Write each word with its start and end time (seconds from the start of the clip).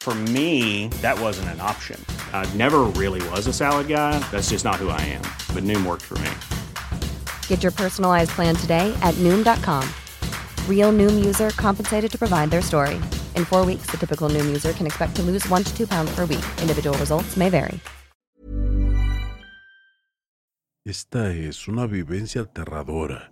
For 0.00 0.14
me, 0.14 0.88
that 1.02 1.20
wasn't 1.20 1.50
an 1.50 1.60
option. 1.60 2.02
I 2.32 2.48
never 2.54 2.84
really 2.96 3.20
was 3.28 3.46
a 3.46 3.52
salad 3.52 3.86
guy. 3.86 4.18
That's 4.30 4.48
just 4.48 4.64
not 4.64 4.76
who 4.76 4.88
I 4.88 5.00
am. 5.02 5.22
But 5.54 5.64
Noom 5.64 5.84
worked 5.84 6.06
for 6.06 6.18
me. 6.24 6.30
Get 7.48 7.62
your 7.62 7.72
personalized 7.72 8.30
plan 8.30 8.56
today 8.56 8.96
at 9.02 9.14
Noom.com. 9.16 9.86
Real 10.68 10.90
Noom 10.90 11.22
user 11.22 11.50
compensated 11.50 12.10
to 12.12 12.18
provide 12.18 12.50
their 12.50 12.62
story. 12.62 12.98
In 13.36 13.44
four 13.44 13.66
weeks, 13.66 13.90
the 13.90 13.98
typical 13.98 14.30
Noom 14.30 14.46
user 14.46 14.72
can 14.72 14.86
expect 14.86 15.14
to 15.16 15.22
lose 15.22 15.46
one 15.50 15.64
to 15.64 15.76
two 15.76 15.86
pounds 15.86 16.10
per 16.14 16.24
week. 16.24 16.46
Individual 16.62 16.96
results 16.96 17.36
may 17.36 17.50
vary. 17.50 17.78
Esta 20.86 21.30
es 21.30 21.68
una 21.68 21.86
vivencia 21.86 22.40
aterradora 22.40 23.30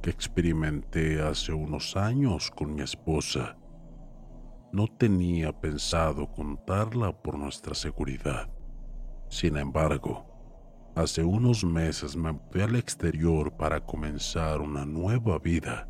que 0.00 0.10
experimenté 0.10 1.20
hace 1.20 1.52
unos 1.52 1.96
años 1.96 2.52
con 2.52 2.76
mi 2.76 2.82
esposa. 2.82 3.56
No 4.74 4.88
tenía 4.88 5.52
pensado 5.52 6.26
contarla 6.32 7.12
por 7.12 7.38
nuestra 7.38 7.76
seguridad. 7.76 8.48
Sin 9.28 9.56
embargo, 9.56 10.26
hace 10.96 11.22
unos 11.22 11.64
meses 11.64 12.16
me 12.16 12.36
fui 12.50 12.60
al 12.60 12.74
exterior 12.74 13.56
para 13.56 13.78
comenzar 13.78 14.60
una 14.60 14.84
nueva 14.84 15.38
vida 15.38 15.88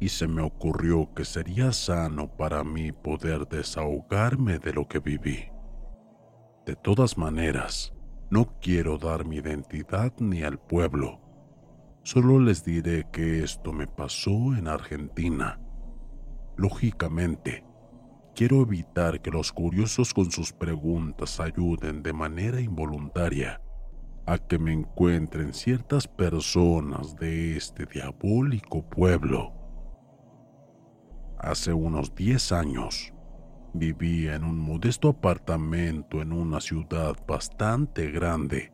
y 0.00 0.08
se 0.08 0.26
me 0.26 0.40
ocurrió 0.40 1.12
que 1.12 1.26
sería 1.26 1.70
sano 1.70 2.34
para 2.34 2.64
mí 2.64 2.92
poder 2.92 3.46
desahogarme 3.46 4.58
de 4.58 4.72
lo 4.72 4.88
que 4.88 5.00
viví. 5.00 5.44
De 6.64 6.76
todas 6.76 7.18
maneras, 7.18 7.92
no 8.30 8.58
quiero 8.58 8.96
dar 8.96 9.26
mi 9.26 9.36
identidad 9.36 10.14
ni 10.18 10.42
al 10.44 10.58
pueblo. 10.58 11.20
Solo 12.04 12.40
les 12.40 12.64
diré 12.64 13.06
que 13.12 13.44
esto 13.44 13.70
me 13.74 13.86
pasó 13.86 14.56
en 14.56 14.66
Argentina. 14.66 15.60
Lógicamente, 16.56 17.67
quiero 18.38 18.62
evitar 18.62 19.20
que 19.20 19.32
los 19.32 19.50
curiosos 19.50 20.14
con 20.14 20.30
sus 20.30 20.52
preguntas 20.52 21.40
ayuden 21.40 22.04
de 22.04 22.12
manera 22.12 22.60
involuntaria 22.60 23.60
a 24.26 24.38
que 24.38 24.60
me 24.60 24.72
encuentren 24.72 25.52
ciertas 25.52 26.06
personas 26.06 27.16
de 27.16 27.56
este 27.56 27.84
diabólico 27.84 28.88
pueblo. 28.88 29.52
Hace 31.40 31.72
unos 31.72 32.14
10 32.14 32.52
años, 32.52 33.12
vivía 33.74 34.36
en 34.36 34.44
un 34.44 34.56
modesto 34.56 35.08
apartamento 35.08 36.22
en 36.22 36.32
una 36.32 36.60
ciudad 36.60 37.16
bastante 37.26 38.08
grande. 38.12 38.72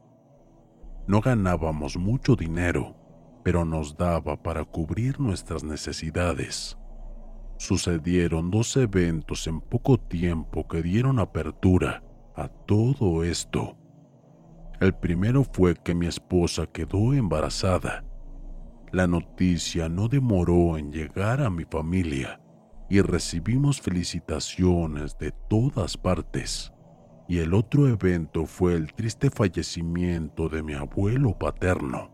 No 1.06 1.22
ganábamos 1.22 1.96
mucho 1.96 2.36
dinero, 2.36 2.96
pero 3.42 3.64
nos 3.64 3.96
daba 3.96 4.42
para 4.42 4.62
cubrir 4.62 5.18
nuestras 5.18 5.64
necesidades. 5.64 6.76
Sucedieron 7.56 8.50
dos 8.50 8.76
eventos 8.76 9.46
en 9.46 9.60
poco 9.60 9.98
tiempo 9.98 10.66
que 10.66 10.82
dieron 10.82 11.18
apertura 11.18 12.02
a 12.34 12.48
todo 12.48 13.24
esto. 13.24 13.76
El 14.80 14.94
primero 14.94 15.44
fue 15.44 15.74
que 15.76 15.94
mi 15.94 16.06
esposa 16.06 16.66
quedó 16.66 17.14
embarazada. 17.14 18.04
La 18.92 19.06
noticia 19.06 19.88
no 19.88 20.08
demoró 20.08 20.76
en 20.76 20.92
llegar 20.92 21.40
a 21.40 21.50
mi 21.50 21.64
familia 21.64 22.40
y 22.88 23.00
recibimos 23.00 23.80
felicitaciones 23.80 25.16
de 25.18 25.32
todas 25.48 25.96
partes. 25.96 26.72
Y 27.26 27.38
el 27.38 27.54
otro 27.54 27.88
evento 27.88 28.46
fue 28.46 28.74
el 28.74 28.92
triste 28.92 29.30
fallecimiento 29.30 30.48
de 30.48 30.62
mi 30.62 30.74
abuelo 30.74 31.38
paterno. 31.38 32.13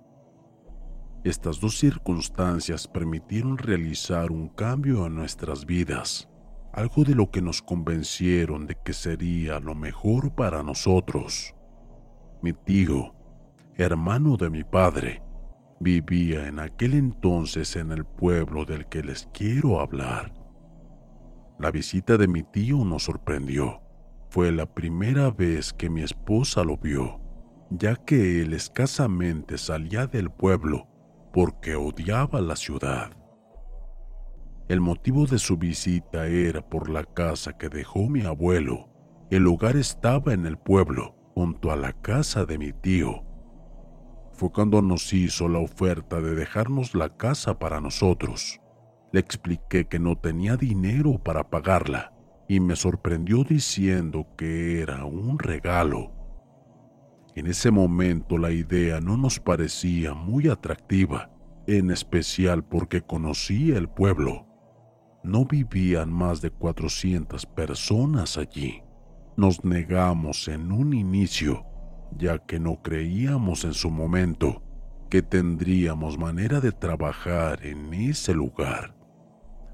Estas 1.22 1.60
dos 1.60 1.78
circunstancias 1.78 2.88
permitieron 2.88 3.58
realizar 3.58 4.32
un 4.32 4.48
cambio 4.48 5.04
en 5.04 5.16
nuestras 5.16 5.66
vidas, 5.66 6.31
algo 6.72 7.04
de 7.04 7.14
lo 7.14 7.31
que 7.31 7.42
nos 7.42 7.60
convencieron 7.60 8.66
de 8.66 8.78
que 8.82 8.94
sería 8.94 9.60
lo 9.60 9.75
mejor 9.75 10.34
para 10.34 10.62
nosotros. 10.62 11.54
Mi 12.41 12.54
tío, 12.54 13.14
hermano 13.75 14.38
de 14.38 14.48
mi 14.48 14.64
padre, 14.64 15.22
vivía 15.78 16.47
en 16.47 16.58
aquel 16.58 16.94
entonces 16.94 17.76
en 17.76 17.92
el 17.92 18.06
pueblo 18.06 18.64
del 18.64 18.87
que 18.87 19.02
les 19.02 19.28
quiero 19.34 19.81
hablar. 19.81 20.32
La 21.58 21.70
visita 21.70 22.16
de 22.16 22.28
mi 22.28 22.44
tío 22.44 22.82
nos 22.82 23.04
sorprendió. 23.04 23.82
Fue 24.31 24.52
la 24.52 24.64
primera 24.64 25.31
vez 25.31 25.75
que 25.75 25.91
mi 25.91 26.00
esposa 26.00 26.64
lo 26.64 26.78
vio, 26.78 27.20
ya 27.69 27.94
que 27.94 28.41
él 28.41 28.54
escasamente 28.54 29.58
salía 29.58 30.06
del 30.06 30.31
pueblo 30.31 30.89
porque 31.32 31.76
odiaba 31.76 32.41
la 32.41 32.56
ciudad. 32.56 33.12
El 34.68 34.80
motivo 34.80 35.26
de 35.26 35.38
su 35.38 35.56
visita 35.56 36.26
era 36.26 36.60
por 36.60 36.88
la 36.88 37.04
casa 37.04 37.58
que 37.58 37.68
dejó 37.68 38.08
mi 38.08 38.22
abuelo. 38.22 38.88
El 39.30 39.42
lugar 39.42 39.76
estaba 39.76 40.32
en 40.32 40.46
el 40.46 40.58
pueblo 40.58 41.16
junto 41.34 41.72
a 41.72 41.76
la 41.76 41.92
casa 41.92 42.44
de 42.44 42.58
mi 42.58 42.72
tío. 42.72 43.24
Fue 44.32 44.52
cuando 44.52 44.80
nos 44.80 45.12
hizo 45.12 45.48
la 45.48 45.58
oferta 45.58 46.20
de 46.20 46.34
dejarnos 46.34 46.94
la 46.94 47.16
casa 47.16 47.58
para 47.58 47.80
nosotros. 47.80 48.60
Le 49.12 49.20
expliqué 49.20 49.86
que 49.86 49.98
no 49.98 50.16
tenía 50.16 50.56
dinero 50.56 51.19
para 51.19 51.50
pagarla 51.50 52.12
y 52.48 52.60
me 52.60 52.76
sorprendió 52.76 53.44
diciendo 53.44 54.26
que 54.36 54.80
era 54.80 55.04
un 55.04 55.38
regalo. 55.38 56.19
En 57.40 57.46
ese 57.46 57.70
momento 57.70 58.38
la 58.38 58.52
idea 58.52 59.00
no 59.00 59.16
nos 59.16 59.40
parecía 59.40 60.14
muy 60.14 60.48
atractiva, 60.48 61.31
en 61.66 61.90
especial 61.90 62.62
porque 62.62 63.00
conocía 63.02 63.76
el 63.78 63.88
pueblo. 63.88 64.46
No 65.25 65.44
vivían 65.46 66.12
más 66.12 66.40
de 66.42 66.50
400 66.50 67.46
personas 67.46 68.38
allí 68.38 68.82
nos 69.40 69.64
negamos 69.64 70.48
en 70.48 70.70
un 70.70 70.92
inicio, 70.92 71.64
ya 72.19 72.38
que 72.38 72.60
no 72.60 72.82
creíamos 72.82 73.64
en 73.64 73.72
su 73.72 73.90
momento 73.90 74.62
que 75.08 75.22
tendríamos 75.22 76.19
manera 76.19 76.60
de 76.60 76.72
trabajar 76.72 77.64
en 77.64 77.94
ese 77.94 78.34
lugar. 78.34 78.94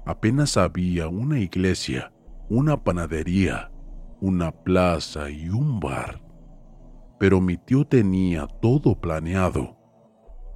Apenas 0.05 0.55
había 0.55 1.09
una 1.09 1.41
iglesia, 1.41 2.13
una 2.47 2.81
panadería, 2.81 3.69
una 4.21 4.51
plaza 4.51 5.29
y 5.29 5.49
un 5.49 5.81
bar. 5.81 6.21
Pero 7.19 7.41
mi 7.41 7.57
tío 7.57 7.85
tenía 7.85 8.47
todo 8.61 8.99
planeado. 8.99 9.75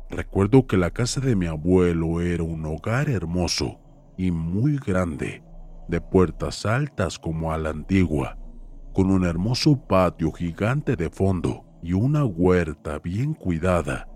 Recuerdo 0.09 0.67
que 0.67 0.77
la 0.77 0.91
casa 0.91 1.21
de 1.21 1.35
mi 1.35 1.45
abuelo 1.47 2.21
era 2.21 2.43
un 2.43 2.65
hogar 2.65 3.09
hermoso 3.09 3.79
y 4.17 4.31
muy 4.31 4.77
grande, 4.77 5.43
de 5.87 6.01
puertas 6.01 6.65
altas 6.65 7.17
como 7.17 7.51
a 7.53 7.57
la 7.57 7.69
antigua, 7.69 8.37
con 8.93 9.09
un 9.09 9.25
hermoso 9.25 9.87
patio 9.87 10.31
gigante 10.31 10.95
de 10.95 11.09
fondo 11.09 11.65
y 11.81 11.93
una 11.93 12.25
huerta 12.25 12.99
bien 12.99 13.33
cuidada. 13.33 14.07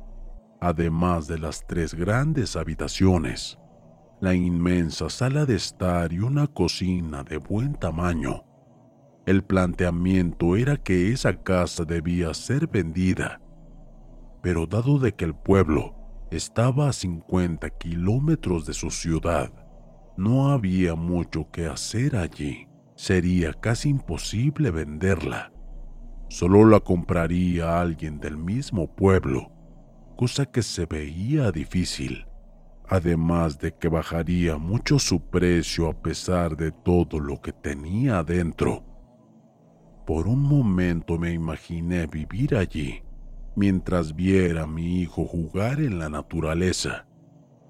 además 0.62 1.28
de 1.28 1.38
las 1.38 1.66
tres 1.68 1.94
grandes 1.94 2.56
habitaciones, 2.56 3.60
la 4.22 4.34
inmensa 4.34 5.10
sala 5.10 5.46
de 5.46 5.56
estar 5.56 6.12
y 6.12 6.20
una 6.20 6.48
cocina 6.48 7.24
de 7.24 7.38
buen 7.38 7.76
tamaño. 7.76 8.45
El 9.26 9.44
planteamiento 9.44 10.56
era 10.56 10.78
que 10.78 11.12
esa 11.12 11.42
casa 11.42 11.84
debía 11.84 12.34
ser 12.34 12.68
vendida, 12.68 13.42
pero 14.42 14.68
dado 14.68 15.00
de 15.00 15.14
que 15.14 15.26
el 15.26 15.34
pueblo 15.34 15.96
estaba 16.32 16.90
a 16.90 16.94
50 16.94 17.70
kilómetros 17.72 18.66
de 18.66 18.74
su 18.74 18.92
ciudad, 18.92 19.52
no 20.18 20.50
había 20.50 20.96
mucho 20.96 21.50
que 21.52 21.66
hacer 21.66 22.16
allí. 22.16 22.68
Sería 22.96 23.54
casi 23.54 23.90
imposible 23.90 24.72
venderla. 24.72 25.52
Solo 26.30 26.66
la 26.66 26.80
compraría 26.80 27.82
alguien 27.82 28.20
del 28.20 28.38
mismo 28.38 28.96
pueblo, 28.96 29.52
cosa 30.16 30.46
que 30.46 30.62
se 30.62 30.86
veía 30.86 31.52
difícil 31.52 32.26
además 32.88 33.60
de 33.60 33.74
que 33.74 33.88
bajaría 33.88 34.58
mucho 34.58 35.00
su 35.00 35.20
precio 35.20 35.90
a 35.90 35.94
pesar 35.94 36.56
de 36.56 36.72
todo 36.72 37.20
lo 37.20 37.42
que 37.42 37.52
tenía 37.52 38.20
adentro. 38.20 38.84
Por 40.06 40.28
un 40.28 40.44
momento 40.44 41.18
me 41.18 41.34
imaginé 41.34 42.06
vivir 42.06 42.56
allí, 42.56 43.02
mientras 43.56 44.16
viera 44.16 44.64
a 44.64 44.68
mi 44.68 45.02
hijo 45.02 45.26
jugar 45.26 45.80
en 45.80 45.98
la 45.98 46.10
naturaleza, 46.10 47.08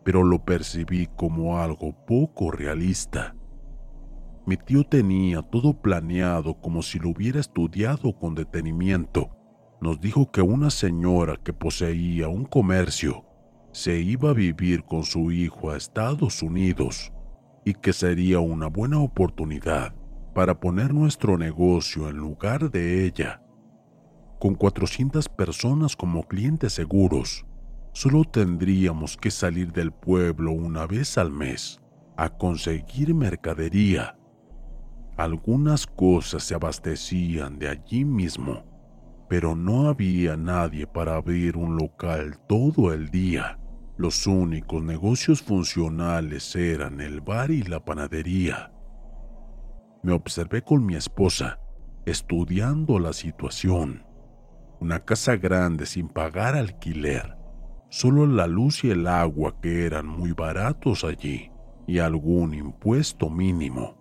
pero 0.04 0.22
lo 0.22 0.44
percibí 0.44 1.08
como 1.16 1.58
algo 1.60 1.96
poco 2.06 2.52
realista. 2.52 3.34
Mi 4.46 4.58
tío 4.58 4.84
tenía 4.84 5.44
todo 5.44 5.82
planeado 5.82 6.60
como 6.60 6.82
si 6.82 7.00
lo 7.00 7.12
hubiera 7.12 7.40
estudiado 7.40 8.12
con 8.20 8.36
detenimiento. 8.36 9.30
Nos 9.80 10.02
dijo 10.02 10.30
que 10.30 10.42
una 10.42 10.72
señora 10.72 11.38
que 11.42 11.54
poseía 11.54 12.28
un 12.28 12.44
comercio 12.44 13.24
se 13.72 14.02
iba 14.02 14.32
a 14.32 14.34
vivir 14.34 14.84
con 14.84 15.04
su 15.04 15.32
hijo 15.32 15.72
a 15.72 15.78
Estados 15.78 16.44
Unidos 16.44 17.14
y 17.64 17.74
que 17.76 17.94
sería 17.94 18.40
una 18.40 18.68
buena 18.68 19.00
oportunidad 19.00 19.96
para 20.36 20.60
poner 20.60 20.94
nuestro 20.94 21.38
negocio 21.38 22.10
en 22.10 22.18
lugar 22.18 22.70
de 22.70 23.06
ella. 23.06 23.42
Con 24.38 24.54
400 24.54 25.30
personas 25.30 25.96
como 25.96 26.28
clientes 26.28 26.74
seguros, 26.74 27.46
solo 27.94 28.26
tendríamos 28.26 29.16
que 29.16 29.32
salir 29.32 29.72
del 29.72 29.94
pueblo 29.94 30.52
una 30.52 30.88
vez 30.88 31.18
al 31.18 31.32
mes 31.32 31.80
a 32.18 32.30
conseguir 32.30 33.16
mercadería. 33.16 34.18
Algunas 35.16 35.88
cosas 35.88 36.44
se 36.44 36.54
abastecían 36.54 37.58
de 37.58 37.70
allí 37.70 38.04
mismo, 38.04 38.66
pero 39.30 39.56
no 39.56 39.88
había 39.88 40.36
nadie 40.36 40.86
para 40.86 41.16
abrir 41.16 41.56
un 41.56 41.78
local 41.78 42.38
todo 42.50 42.92
el 42.92 43.10
día. 43.10 43.58
Los 43.96 44.28
únicos 44.28 44.84
negocios 44.84 45.42
funcionales 45.42 46.54
eran 46.58 47.00
el 47.00 47.22
bar 47.22 47.52
y 47.52 47.64
la 47.64 47.86
panadería. 47.86 48.74
Me 50.06 50.14
observé 50.14 50.62
con 50.62 50.86
mi 50.86 50.94
esposa, 50.94 51.60
estudiando 52.06 53.00
la 53.00 53.12
situación. 53.12 54.06
Una 54.80 55.00
casa 55.00 55.36
grande 55.36 55.88
sin 55.88 56.10
pagar 56.10 56.56
alquiler, 56.56 57.36
solo 57.90 58.28
la 58.28 58.46
luz 58.46 58.84
y 58.84 58.92
el 58.92 59.08
agua 59.08 59.60
que 59.60 59.88
eran 59.88 60.06
muy 60.06 60.32
baratos 60.32 61.04
allí 61.04 61.50
y 61.88 61.98
algún 61.98 62.54
impuesto 62.54 63.32
mínimo. 63.32 63.98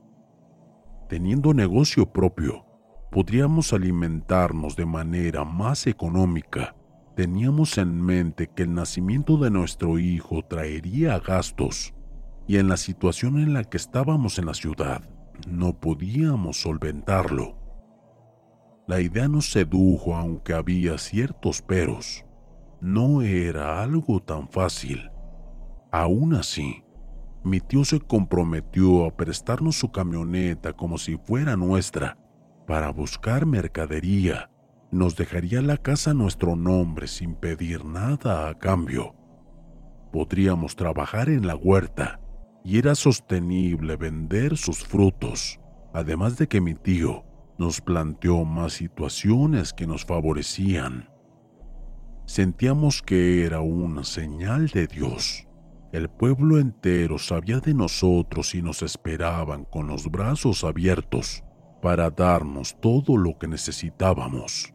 Teniendo 1.09 1.55
negocio 1.55 2.13
propio, 2.13 2.67
podríamos 3.11 3.73
alimentarnos 3.73 4.77
de 4.77 4.85
manera 4.85 5.43
más 5.47 5.87
económica 5.87 6.77
Teníamos 7.17 7.79
en 7.79 7.99
mente 7.99 8.51
que 8.55 8.65
el 8.65 8.75
nacimiento 8.75 9.39
de 9.39 9.51
nuestro 9.51 9.99
hijo 9.99 10.45
traería 10.45 11.19
gastos 11.19 11.95
y 12.47 12.59
en 12.59 12.69
la 12.69 12.77
situación 12.77 13.39
en 13.39 13.55
la 13.55 13.65
que 13.65 13.79
estábamos 13.79 14.39
en 14.39 14.47
la 14.47 14.55
ciudad 14.55 15.09
no 15.49 15.79
podíamos 15.79 16.61
solventarlo. 16.61 17.57
La 18.87 19.01
idea 19.01 19.29
nos 19.29 19.51
sedujo 19.51 20.15
aunque 20.15 20.53
había 20.53 20.99
ciertos 20.99 21.63
peros. 21.63 22.25
No 22.81 23.23
era 23.23 23.83
algo 23.83 24.21
tan 24.21 24.49
fácil. 24.49 25.11
Aún 25.91 26.35
así, 26.35 26.85
mi 27.43 27.61
tío 27.61 27.85
se 27.85 28.01
comprometió 28.01 29.07
a 29.07 29.17
prestarnos 29.17 29.77
su 29.77 29.91
camioneta 29.91 30.73
como 30.73 30.99
si 30.99 31.17
fuera 31.17 31.57
nuestra 31.57 32.19
para 32.67 32.91
buscar 32.91 33.47
mercadería 33.47 34.51
nos 34.95 35.17
dejaría 35.17 35.61
la 35.61 35.77
casa 35.77 36.13
a 36.13 36.15
nuestro 36.15 36.55
nombre 36.55 37.09
sin 37.09 37.35
pedir 37.35 37.85
nada 37.85 38.49
a 38.49 38.55
cambio. 38.57 39.17
Podríamos 40.13 40.77
trabajar 40.77 41.29
en 41.29 41.49
la 41.49 41.57
huerta 41.57 42.21
y 42.65 42.79
era 42.79 42.95
sostenible 42.95 43.97
vender 43.97 44.57
sus 44.57 44.83
frutos, 44.83 45.61
además 45.93 46.39
de 46.39 46.49
que 46.49 46.63
mi 46.63 46.75
tío 46.75 47.23
nos 47.59 47.83
planteó 47.83 48.45
más 48.47 48.73
situaciones 48.73 49.75
que 49.75 49.87
nos 49.87 50.07
favorecían. 50.07 51.11
Sentíamos 52.25 53.03
que 53.03 53.45
era 53.45 53.61
una 53.61 54.03
señal 54.03 54.69
de 54.69 54.87
Dios. 54.87 55.47
El 55.93 56.09
pueblo 56.09 56.59
entero 56.59 57.19
sabía 57.19 57.61
de 57.61 57.75
nosotros 57.75 58.55
y 58.55 58.63
nos 58.63 58.83
esperaban 58.83 59.65
con 59.67 59.87
los 59.87 60.11
brazos 60.11 60.65
abiertos 60.65 61.45
para 61.83 62.11
darnos 62.11 62.81
todo 62.81 63.19
lo 63.19 63.39
que 63.39 63.47
necesitábamos. 63.47 64.73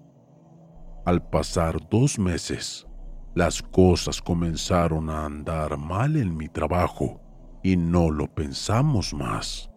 Al 1.06 1.28
pasar 1.28 1.90
dos 1.90 2.20
meses, 2.20 2.86
las 3.34 3.64
cosas 3.64 4.22
comenzaron 4.22 5.10
a 5.10 5.26
andar 5.26 5.76
mal 5.78 6.16
en 6.18 6.38
mi 6.38 6.48
trabajo 6.48 7.20
y 7.64 7.78
no 7.78 8.12
lo 8.12 8.34
pensamos 8.34 9.14
más. 9.14 9.70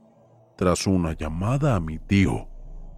Tras 0.56 0.86
una 0.86 1.12
llamada 1.14 1.76
a 1.76 1.80
mi 1.80 1.98
tío, 1.98 2.48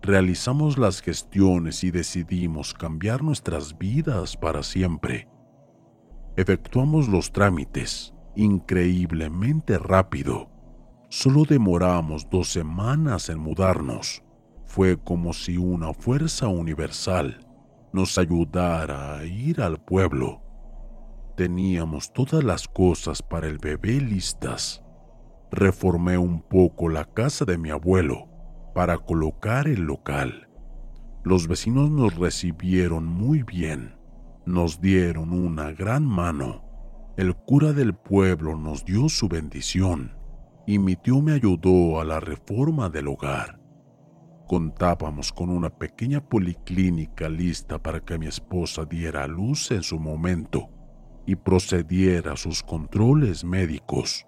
realizamos 0.02 0.78
las 0.78 1.00
gestiones 1.00 1.84
y 1.84 1.90
decidimos 1.90 2.74
cambiar 2.74 3.22
nuestras 3.22 3.78
vidas 3.78 4.36
para 4.36 4.62
siempre. 4.62 5.28
Efectuamos 6.36 7.08
los 7.08 7.32
trámites 7.32 8.14
increíblemente 8.36 9.78
rápido. 9.78 10.50
Solo 11.08 11.44
demoramos 11.44 12.28
dos 12.30 12.48
semanas 12.48 13.28
en 13.28 13.38
mudarnos. 13.38 14.22
Fue 14.66 14.96
como 14.96 15.32
si 15.32 15.56
una 15.56 15.92
fuerza 15.92 16.48
universal 16.48 17.46
nos 17.92 18.18
ayudara 18.18 19.18
a 19.18 19.24
ir 19.24 19.60
al 19.60 19.78
pueblo. 19.78 20.42
Teníamos 21.36 22.12
todas 22.12 22.42
las 22.42 22.66
cosas 22.66 23.22
para 23.22 23.46
el 23.46 23.58
bebé 23.58 24.00
listas. 24.00 24.83
Reformé 25.54 26.18
un 26.18 26.42
poco 26.42 26.88
la 26.88 27.04
casa 27.04 27.44
de 27.44 27.58
mi 27.58 27.70
abuelo 27.70 28.26
para 28.74 28.98
colocar 28.98 29.68
el 29.68 29.82
local. 29.82 30.48
Los 31.22 31.46
vecinos 31.46 31.92
nos 31.92 32.16
recibieron 32.16 33.06
muy 33.06 33.44
bien, 33.44 33.94
nos 34.46 34.80
dieron 34.80 35.32
una 35.32 35.70
gran 35.70 36.04
mano. 36.04 36.64
El 37.16 37.36
cura 37.36 37.72
del 37.72 37.94
pueblo 37.94 38.56
nos 38.56 38.84
dio 38.84 39.08
su 39.08 39.28
bendición 39.28 40.16
y 40.66 40.80
mi 40.80 40.96
tío 40.96 41.20
me 41.20 41.34
ayudó 41.34 42.00
a 42.00 42.04
la 42.04 42.18
reforma 42.18 42.88
del 42.88 43.06
hogar. 43.06 43.60
Contábamos 44.48 45.32
con 45.32 45.50
una 45.50 45.70
pequeña 45.70 46.20
policlínica 46.20 47.28
lista 47.28 47.80
para 47.80 48.00
que 48.00 48.18
mi 48.18 48.26
esposa 48.26 48.86
diera 48.86 49.28
luz 49.28 49.70
en 49.70 49.84
su 49.84 50.00
momento 50.00 50.68
y 51.26 51.36
procediera 51.36 52.32
a 52.32 52.36
sus 52.36 52.60
controles 52.60 53.44
médicos. 53.44 54.26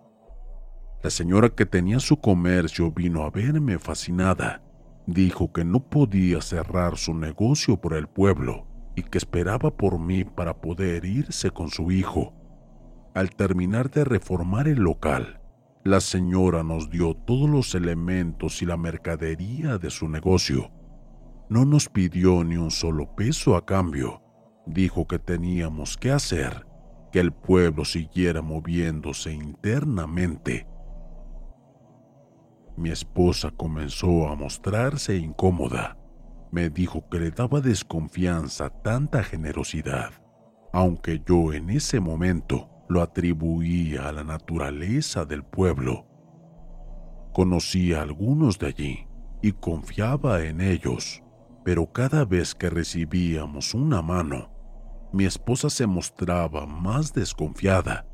La 1.02 1.10
señora 1.10 1.50
que 1.50 1.66
tenía 1.66 2.00
su 2.00 2.16
comercio 2.16 2.90
vino 2.90 3.22
a 3.24 3.30
verme 3.30 3.78
fascinada. 3.78 4.62
Dijo 5.06 5.52
que 5.52 5.64
no 5.64 5.80
podía 5.80 6.40
cerrar 6.40 6.96
su 6.96 7.14
negocio 7.14 7.80
por 7.80 7.94
el 7.94 8.08
pueblo 8.08 8.66
y 8.96 9.02
que 9.02 9.18
esperaba 9.18 9.76
por 9.76 9.98
mí 9.98 10.24
para 10.24 10.60
poder 10.60 11.04
irse 11.04 11.50
con 11.50 11.68
su 11.68 11.92
hijo. 11.92 12.34
Al 13.14 13.30
terminar 13.30 13.90
de 13.90 14.04
reformar 14.04 14.68
el 14.68 14.80
local, 14.80 15.40
la 15.84 16.00
señora 16.00 16.64
nos 16.64 16.90
dio 16.90 17.14
todos 17.14 17.48
los 17.48 17.74
elementos 17.74 18.60
y 18.62 18.66
la 18.66 18.76
mercadería 18.76 19.78
de 19.78 19.90
su 19.90 20.08
negocio. 20.08 20.72
No 21.48 21.64
nos 21.64 21.88
pidió 21.88 22.42
ni 22.42 22.56
un 22.56 22.72
solo 22.72 23.14
peso 23.14 23.54
a 23.54 23.64
cambio. 23.64 24.22
Dijo 24.66 25.06
que 25.06 25.20
teníamos 25.20 25.96
que 25.96 26.10
hacer 26.10 26.66
que 27.12 27.20
el 27.20 27.32
pueblo 27.32 27.84
siguiera 27.84 28.42
moviéndose 28.42 29.32
internamente. 29.32 30.66
Mi 32.76 32.90
esposa 32.90 33.50
comenzó 33.50 34.28
a 34.28 34.36
mostrarse 34.36 35.16
incómoda. 35.16 35.96
Me 36.50 36.68
dijo 36.68 37.08
que 37.08 37.18
le 37.18 37.30
daba 37.30 37.60
desconfianza 37.60 38.68
tanta 38.68 39.22
generosidad, 39.22 40.10
aunque 40.72 41.22
yo 41.26 41.54
en 41.54 41.70
ese 41.70 42.00
momento 42.00 42.68
lo 42.88 43.02
atribuía 43.02 44.08
a 44.08 44.12
la 44.12 44.24
naturaleza 44.24 45.24
del 45.24 45.42
pueblo. 45.42 46.06
Conocía 47.32 48.00
a 48.00 48.02
algunos 48.02 48.58
de 48.58 48.66
allí 48.66 49.06
y 49.42 49.52
confiaba 49.52 50.42
en 50.44 50.60
ellos, 50.60 51.22
pero 51.64 51.92
cada 51.92 52.24
vez 52.24 52.54
que 52.54 52.70
recibíamos 52.70 53.74
una 53.74 54.02
mano, 54.02 54.50
mi 55.12 55.24
esposa 55.24 55.70
se 55.70 55.86
mostraba 55.86 56.66
más 56.66 57.14
desconfiada. 57.14 58.06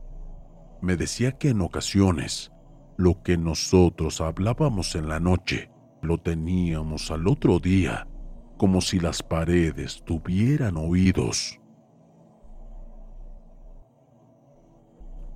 Me 0.81 0.97
decía 0.97 1.33
que 1.33 1.51
en 1.51 1.61
ocasiones 1.61 2.53
lo 2.97 3.23
que 3.23 3.37
nosotros 3.37 4.21
hablábamos 4.21 4.95
en 4.95 5.09
la 5.09 5.21
noche 5.21 5.71
lo 6.03 6.19
teníamos 6.19 7.11
al 7.11 7.29
otro 7.29 7.59
día, 7.59 8.09
como 8.57 8.81
si 8.81 8.99
las 8.99 9.23
paredes 9.23 10.03
tuvieran 10.05 10.77
oídos. 10.77 11.61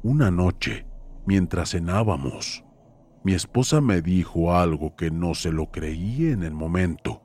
Una 0.02 0.30
noche, 0.30 0.86
mientras 1.24 1.70
cenábamos, 1.70 2.64
mi 3.24 3.34
esposa 3.34 3.80
me 3.80 4.02
dijo 4.02 4.54
algo 4.54 4.94
que 4.94 5.10
no 5.10 5.34
se 5.34 5.50
lo 5.50 5.70
creí 5.70 6.28
en 6.28 6.42
el 6.44 6.52
momento, 6.52 7.22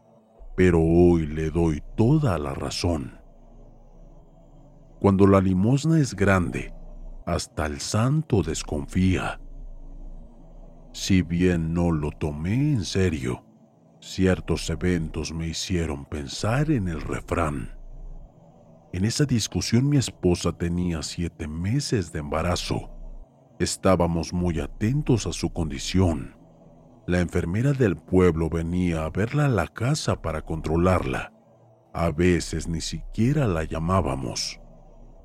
pero 0.56 0.80
hoy 0.80 1.28
le 1.28 1.52
doy 1.52 1.84
toda 1.96 2.38
la 2.40 2.54
razón. 2.54 3.20
Cuando 5.00 5.28
la 5.28 5.42
limosna 5.42 6.00
es 6.00 6.16
grande, 6.16 6.74
hasta 7.26 7.66
el 7.66 7.80
santo 7.80 8.44
desconfía. 8.44 9.40
Si 10.94 11.22
bien 11.22 11.74
no 11.74 11.92
lo 11.92 12.12
tomé 12.12 12.74
en 12.74 12.84
serio, 12.84 13.46
ciertos 14.02 14.70
eventos 14.70 15.34
me 15.34 15.48
hicieron 15.48 16.06
pensar 16.06 16.70
en 16.70 16.90
el 16.90 17.00
refrán. 17.00 17.78
En 18.92 19.06
esa 19.06 19.24
discusión 19.24 19.88
mi 19.88 19.96
esposa 19.96 20.52
tenía 20.52 21.02
siete 21.02 21.48
meses 21.48 22.12
de 22.12 22.20
embarazo. 22.20 22.90
Estábamos 23.58 24.34
muy 24.34 24.60
atentos 24.60 25.28
a 25.28 25.32
su 25.32 25.54
condición. 25.54 26.36
La 27.08 27.22
enfermera 27.22 27.72
del 27.72 27.96
pueblo 27.96 28.50
venía 28.50 29.06
a 29.06 29.10
verla 29.10 29.46
a 29.46 29.50
la 29.50 29.68
casa 29.68 30.22
para 30.22 30.42
controlarla. 30.42 31.32
A 31.94 32.12
veces 32.12 32.68
ni 32.68 32.82
siquiera 32.82 33.48
la 33.48 33.64
llamábamos. 33.64 34.60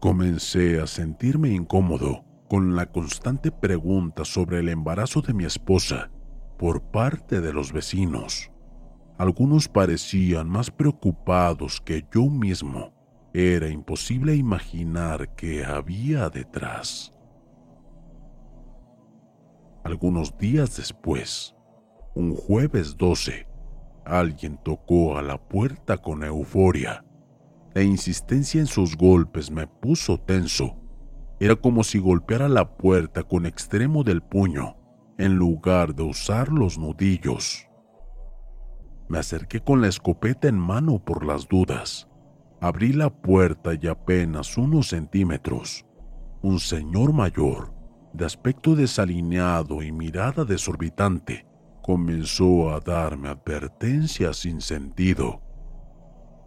Comencé 0.01 0.81
a 0.81 0.87
sentirme 0.87 1.51
incómodo 1.51 2.25
con 2.49 2.77
la 2.77 2.87
constante 2.87 3.51
pregunta 3.51 4.25
sobre 4.25 4.61
el 4.61 4.69
embarazo 4.69 5.23
de 5.23 5.35
mi 5.35 5.45
esposa 5.45 6.11
por 6.59 6.83
parte 6.83 7.41
de 7.41 7.53
los 7.53 7.73
vecinos. 7.73 8.51
Algunos 9.19 9.69
parecían 9.69 10.49
más 10.49 10.71
preocupados 10.71 11.81
que 11.81 12.07
yo 12.13 12.27
mismo. 12.27 12.93
Era 13.33 13.69
imposible 13.69 14.35
imaginar 14.35 15.35
qué 15.35 15.65
había 15.65 16.31
detrás. 16.31 17.13
Algunos 19.85 20.37
días 20.39 20.77
después, 20.77 21.55
un 22.15 22.35
jueves 22.35 22.97
12, 22.97 23.47
alguien 24.05 24.59
tocó 24.63 25.19
a 25.19 25.23
la 25.23 25.39
puerta 25.39 25.99
con 25.99 26.25
euforia 26.25 27.05
la 27.77 27.83
insistencia 27.83 28.59
en 28.59 28.67
sus 28.67 28.97
golpes 28.97 29.51
me 29.51 29.67
puso 29.67 30.19
tenso. 30.19 30.79
Era 31.39 31.57
como 31.57 31.85
si 31.85 31.99
golpeara 31.99 32.49
la 32.49 32.77
puerta 32.77 33.23
con 33.23 33.47
extremo 33.47 34.05
del 34.05 34.23
puño, 34.23 34.77
en 35.19 35.37
lugar 35.37 35.95
de 35.95 36.03
usar 36.03 36.51
los 36.51 36.79
nudillos. 36.79 37.69
Me 39.09 39.19
acerqué 39.19 39.61
con 39.61 39.81
la 39.81 39.89
escopeta 39.89 40.49
en 40.49 40.59
mano 40.59 40.99
por 40.99 41.25
las 41.25 41.47
dudas. 41.47 42.09
Abrí 42.61 42.93
la 42.93 43.11
puerta 43.11 43.73
y 43.81 43.87
apenas 43.87 44.57
unos 44.57 44.89
centímetros. 44.89 45.85
Un 46.43 46.59
señor 46.59 47.13
mayor, 47.13 47.73
de 48.13 48.25
aspecto 48.25 48.75
desalineado 48.75 49.83
y 49.83 49.93
mirada 49.93 50.45
desorbitante, 50.45 51.47
comenzó 51.83 52.71
a 52.71 52.81
darme 52.81 53.29
advertencias 53.29 54.39
sin 54.39 54.61
sentido 54.61 55.47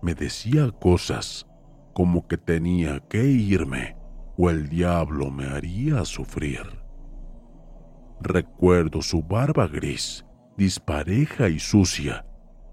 me 0.02 0.16
decía 0.16 0.72
cosas 0.72 1.46
como 1.94 2.28
que 2.28 2.38
tenía 2.38 3.00
que 3.02 3.24
irme 3.26 3.98
o 4.42 4.50
el 4.50 4.70
diablo 4.70 5.30
me 5.30 5.48
haría 5.48 6.06
sufrir. 6.06 6.62
Recuerdo 8.22 9.02
su 9.02 9.22
barba 9.22 9.68
gris, 9.68 10.26
dispareja 10.56 11.50
y 11.50 11.60
sucia, 11.60 12.26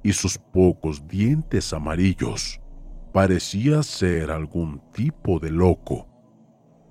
y 0.04 0.12
sus 0.12 0.38
pocos 0.38 1.08
dientes 1.08 1.72
amarillos. 1.72 2.60
Parecía 3.12 3.82
ser 3.82 4.30
algún 4.30 4.80
tipo 4.92 5.40
de 5.40 5.50
loco. 5.50 6.06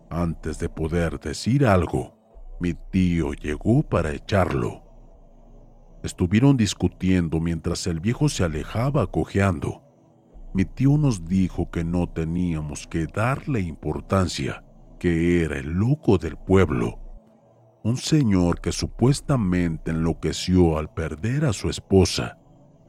Antes 0.09 0.59
de 0.59 0.67
poder 0.67 1.21
decir 1.21 1.65
algo, 1.65 2.17
mi 2.59 2.73
tío 2.91 3.31
llegó 3.31 3.81
para 3.81 4.11
echarlo. 4.11 4.83
Estuvieron 6.03 6.57
discutiendo 6.57 7.39
mientras 7.39 7.87
el 7.87 8.01
viejo 8.01 8.27
se 8.27 8.43
alejaba 8.43 9.07
cojeando 9.07 9.85
mi 10.55 10.63
tío 10.63 10.97
nos 10.97 11.25
dijo 11.25 11.69
que 11.69 11.83
no 11.83 12.07
teníamos 12.07 12.87
que 12.87 13.07
darle 13.07 13.59
importancia, 13.59 14.63
que 15.05 15.43
era 15.43 15.59
el 15.59 15.69
loco 15.69 16.17
del 16.17 16.35
pueblo, 16.35 16.97
un 17.83 17.95
señor 17.95 18.59
que 18.59 18.71
supuestamente 18.71 19.91
enloqueció 19.91 20.79
al 20.79 20.91
perder 20.95 21.45
a 21.45 21.53
su 21.53 21.69
esposa, 21.69 22.39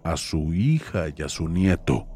a 0.03 0.17
su 0.17 0.55
hija 0.55 1.09
y 1.15 1.21
a 1.21 1.29
su 1.29 1.47
nieto. 1.47 2.07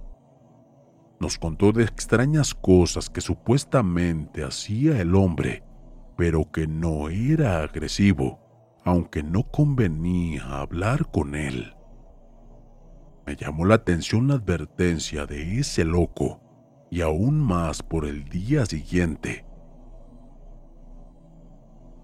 Nos 1.21 1.37
contó 1.37 1.73
de 1.73 1.85
extrañas 1.85 2.55
cosas 2.55 3.11
que 3.11 3.21
supuestamente 3.21 4.43
hacía 4.43 4.99
el 5.03 5.15
hombre, 5.15 5.65
pero 6.17 6.51
que 6.51 6.67
no 6.67 7.11
era 7.11 7.63
agresivo, 7.63 8.41
aunque 8.87 9.23
no 9.23 9.51
convenía 9.51 10.61
hablar 10.61 11.11
con 11.11 11.35
él. 11.35 11.75
Me 13.27 13.37
llamó 13.37 13.67
la 13.67 13.75
atención 13.75 14.29
la 14.29 14.37
advertencia 14.37 15.27
de 15.27 15.59
ese 15.59 15.85
loco 15.85 16.41
y 16.91 17.03
aún 17.03 17.39
más 17.39 17.83
por 17.83 18.07
el 18.07 18.25
día 18.31 18.65
siguiente. 18.65 19.50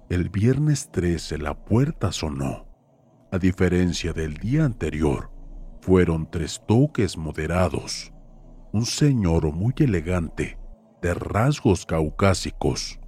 El 0.08 0.28
viernes 0.28 0.88
13 0.92 1.38
la 1.38 1.54
puerta 1.54 2.12
sonó. 2.12 2.64
A 3.32 3.38
diferencia 3.38 4.12
del 4.12 4.34
día 4.34 4.64
anterior, 4.64 5.32
fueron 5.80 6.30
tres 6.30 6.62
toques 6.64 7.16
moderados. 7.16 8.12
Un 8.72 8.86
señor 8.86 9.52
muy 9.52 9.74
elegante, 9.78 10.58
de 11.02 11.12
rasgos 11.12 11.84
caucásicos, 11.84 13.00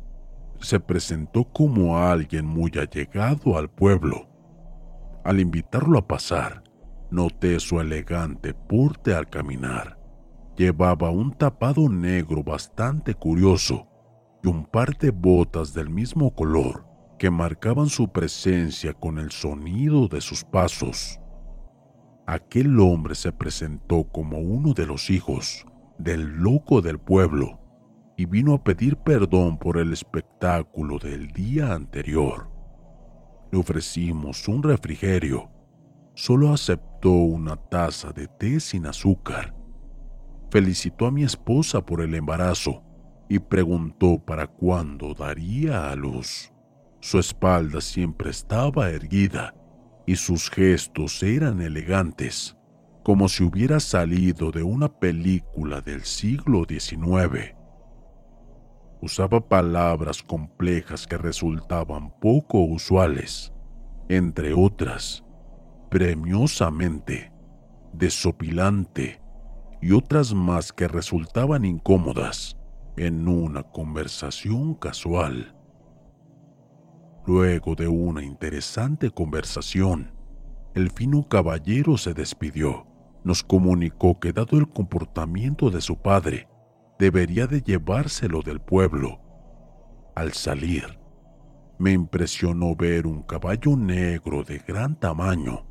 se 0.59 0.81
presentó 0.81 1.45
como 1.45 1.99
alguien 1.99 2.45
muy 2.45 2.73
allegado 2.77 3.57
al 3.57 3.71
pueblo. 3.71 4.29
Al 5.23 5.39
invitarlo 5.39 5.99
a 5.99 6.09
pasar, 6.09 6.65
Noté 7.11 7.59
su 7.59 7.81
elegante 7.81 8.53
porte 8.53 9.15
al 9.15 9.31
caminar. 9.31 9.99
Llevaba 10.59 11.09
un 11.09 11.33
tapado 11.33 11.89
negro 11.89 12.43
bastante 12.43 13.15
curioso 13.15 13.87
y 14.43 14.49
un 14.49 14.67
par 14.67 14.99
de 14.99 15.11
botas 15.11 15.73
del 15.73 15.89
mismo 15.89 16.35
color 16.35 16.88
que 17.19 17.31
marcaban 17.31 17.89
su 17.89 18.13
presencia 18.13 18.95
con 18.95 19.19
el 19.19 19.31
sonido 19.31 20.09
de 20.09 20.21
sus 20.21 20.45
pasos. 20.45 21.21
Aquel 22.27 22.79
hombre 22.81 23.15
se 23.15 23.33
presentó 23.33 24.05
como 24.05 24.39
uno 24.39 24.75
de 24.75 24.87
los 24.87 25.11
hijos 25.11 25.67
del 25.99 26.37
loco 26.37 26.81
del 26.81 26.99
pueblo 26.99 27.61
y 28.17 28.27
vino 28.27 28.55
a 28.55 28.63
pedir 28.63 28.97
perdón 28.97 29.59
por 29.59 29.79
el 29.79 29.93
espectáculo 29.93 30.99
del 30.99 31.29
día 31.29 31.75
anterior. 31.75 32.51
Le 33.51 33.59
ofrecimos 33.59 34.47
un 34.47 34.63
refrigerio 34.63 35.51
solo 36.19 36.53
aceptó 36.53 37.13
una 37.13 37.55
taza 37.55 38.11
de 38.11 38.27
té 38.27 38.59
sin 38.59 38.87
azúcar. 38.87 39.55
Felicitó 40.51 41.07
a 41.07 41.13
mi 41.13 41.23
esposa 41.23 41.87
por 41.87 42.01
el 42.01 42.13
embarazo 42.13 42.83
y 43.29 43.39
preguntó 43.39 44.19
para 44.19 44.49
cuándo 44.49 45.15
daría 45.15 45.93
a 45.93 45.95
luz. 45.95 46.53
Su 47.01 47.19
espalda 47.19 47.81
siempre 47.81 48.31
estaba 48.31 48.91
erguida 48.91 49.55
y 50.07 50.17
sus 50.17 50.51
gestos 50.51 51.23
eran 51.23 51.61
elegantes, 51.61 52.57
como 53.05 53.29
si 53.29 53.45
hubiera 53.45 53.79
salido 53.79 54.51
de 54.51 54.63
una 54.63 54.89
película 54.89 55.81
del 55.81 56.03
siglo 56.03 56.65
XIX. 56.69 57.55
Usaba 59.01 59.41
palabras 59.41 60.23
complejas 60.23 61.07
que 61.07 61.17
resultaban 61.17 62.11
poco 62.21 62.61
usuales, 62.61 63.53
entre 64.09 64.53
otras, 64.53 65.25
premiosamente, 65.91 67.33
desopilante 67.93 69.21
y 69.81 69.93
otras 69.93 70.35
más 70.35 70.73
que 70.73 70.89
resultaban 70.89 71.65
incómodas 71.65 72.57
en 72.97 73.29
una 73.29 73.63
conversación 73.63 74.75
casual. 74.75 75.58
Luego 77.29 77.77
de 77.77 77.87
una 77.87 78.25
interesante 78.25 79.11
conversación, 79.11 80.11
el 80.75 80.91
fino 80.91 81.29
caballero 81.29 81.97
se 81.97 82.15
despidió. 82.15 82.87
Nos 83.23 83.45
comunicó 83.45 84.19
que 84.19 84.33
dado 84.33 84.59
el 84.59 84.69
comportamiento 84.69 85.71
de 85.71 85.81
su 85.81 86.01
padre, 86.01 86.49
debería 86.99 87.47
de 87.47 87.61
llevárselo 87.61 88.43
del 88.43 88.61
pueblo. 88.61 89.21
Al 90.17 90.33
salir, 90.33 90.99
me 91.79 91.93
impresionó 91.93 92.75
ver 92.75 93.07
un 93.07 93.23
caballo 93.23 93.77
negro 93.77 94.43
de 94.43 94.59
gran 94.59 94.99
tamaño 94.99 95.69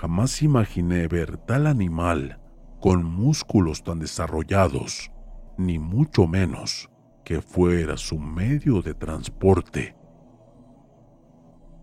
Jamás 0.00 0.40
imaginé 0.40 1.08
ver 1.08 1.36
tal 1.36 1.66
animal 1.66 2.40
con 2.80 3.04
músculos 3.04 3.84
tan 3.84 3.98
desarrollados, 3.98 5.12
ni 5.58 5.78
mucho 5.78 6.26
menos 6.26 6.88
que 7.22 7.42
fuera 7.42 7.98
su 7.98 8.18
medio 8.18 8.80
de 8.80 8.94
transporte. 8.94 9.99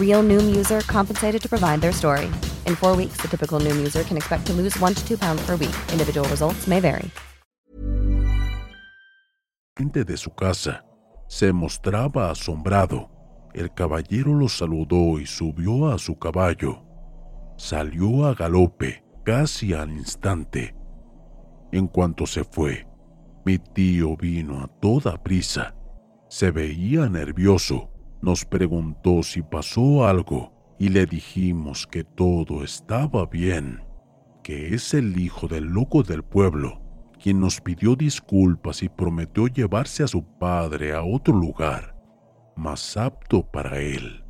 Real 0.00 0.22
Noom 0.22 0.56
user 0.56 0.80
compensated 0.86 1.42
to 1.42 1.48
provide 1.50 1.82
their 1.82 1.92
story. 1.92 2.30
In 2.64 2.74
four 2.76 2.96
weeks, 2.96 3.18
the 3.20 3.28
typical 3.28 3.60
Noom 3.60 3.76
user 3.76 4.04
can 4.04 4.16
expect 4.16 4.46
to 4.46 4.54
lose 4.54 4.74
one 4.80 4.94
to 4.94 5.06
two 5.06 5.18
pounds 5.18 5.44
per 5.44 5.56
week. 5.56 5.76
Individual 5.92 6.26
results 6.30 6.66
may 6.66 6.80
vary. 6.80 7.10
de 9.76 10.16
su 10.16 10.34
casa. 10.34 10.84
Se 11.28 11.52
mostraba 11.52 12.30
asombrado. 12.30 13.10
El 13.52 13.72
caballero 13.74 14.34
lo 14.34 14.48
saludó 14.48 15.18
y 15.18 15.26
subió 15.26 15.92
a 15.92 15.98
su 15.98 16.18
caballo. 16.18 16.82
Salió 17.56 18.26
a 18.26 18.34
galope 18.34 19.02
casi 19.24 19.72
al 19.72 19.90
instante. 19.90 20.74
En 21.72 21.88
cuanto 21.88 22.26
se 22.26 22.44
fue, 22.44 22.86
mi 23.44 23.58
tío 23.58 24.16
vino 24.16 24.60
a 24.60 24.68
toda 24.80 25.22
prisa. 25.22 25.74
Se 26.28 26.50
veía 26.50 27.08
nervioso. 27.08 27.90
Nos 28.22 28.44
preguntó 28.44 29.22
si 29.22 29.42
pasó 29.42 30.06
algo 30.06 30.52
y 30.78 30.88
le 30.88 31.06
dijimos 31.06 31.86
que 31.86 32.04
todo 32.04 32.64
estaba 32.64 33.26
bien, 33.26 33.82
que 34.42 34.74
es 34.74 34.94
el 34.94 35.18
hijo 35.18 35.48
del 35.48 35.64
loco 35.64 36.02
del 36.02 36.22
pueblo 36.22 36.86
quien 37.26 37.40
nos 37.40 37.60
pidió 37.60 37.96
disculpas 37.96 38.82
y 38.82 38.88
prometió 38.88 39.46
llevarse 39.48 40.02
a 40.02 40.08
su 40.08 40.24
padre 40.24 40.94
a 40.94 41.02
otro 41.02 41.34
lugar, 41.34 41.96
más 42.54 42.96
apto 42.96 43.42
para 43.44 43.78
él. 43.80 44.24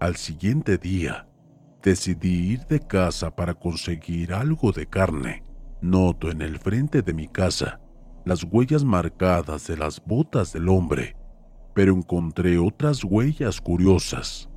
Al 0.00 0.16
siguiente 0.16 0.78
día, 0.78 1.28
decidí 1.82 2.52
ir 2.52 2.66
de 2.66 2.80
casa 2.80 3.34
para 3.34 3.54
conseguir 3.54 4.32
algo 4.32 4.72
de 4.72 4.86
carne. 4.86 5.42
Noto 5.80 6.30
en 6.30 6.42
el 6.42 6.58
frente 6.58 7.02
de 7.02 7.14
mi 7.14 7.26
casa 7.26 7.80
las 8.26 8.44
huellas 8.44 8.84
marcadas 8.84 9.66
de 9.66 9.78
las 9.78 10.02
botas 10.04 10.52
del 10.52 10.68
hombre, 10.68 11.16
pero 11.80 11.94
encontré 11.94 12.58
otras 12.58 13.02
huellas 13.02 13.58
curiosas. 13.58 14.50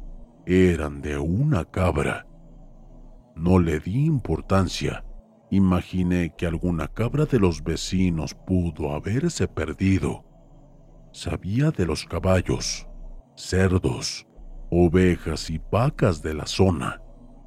Eran 0.46 1.02
de 1.02 1.18
una 1.18 1.64
cabra. 1.64 2.28
No 3.34 3.60
le 3.60 3.80
di 3.80 4.04
importancia 4.04 5.06
Imaginé 5.50 6.36
que 6.36 6.46
alguna 6.46 6.90
cabra 6.90 7.24
de 7.24 7.40
los 7.40 7.64
vecinos 7.64 8.34
pudo 8.34 8.92
haberse 8.92 9.48
perdido. 9.48 10.26
Sabía 11.14 11.72
de 11.72 11.86
los 11.86 12.04
caballos, 12.04 12.90
cerdos, 13.38 14.28
ovejas 14.70 15.50
y 15.50 15.62
vacas 15.72 16.22
de 16.24 16.34
la 16.34 16.46
zona, 16.46 17.02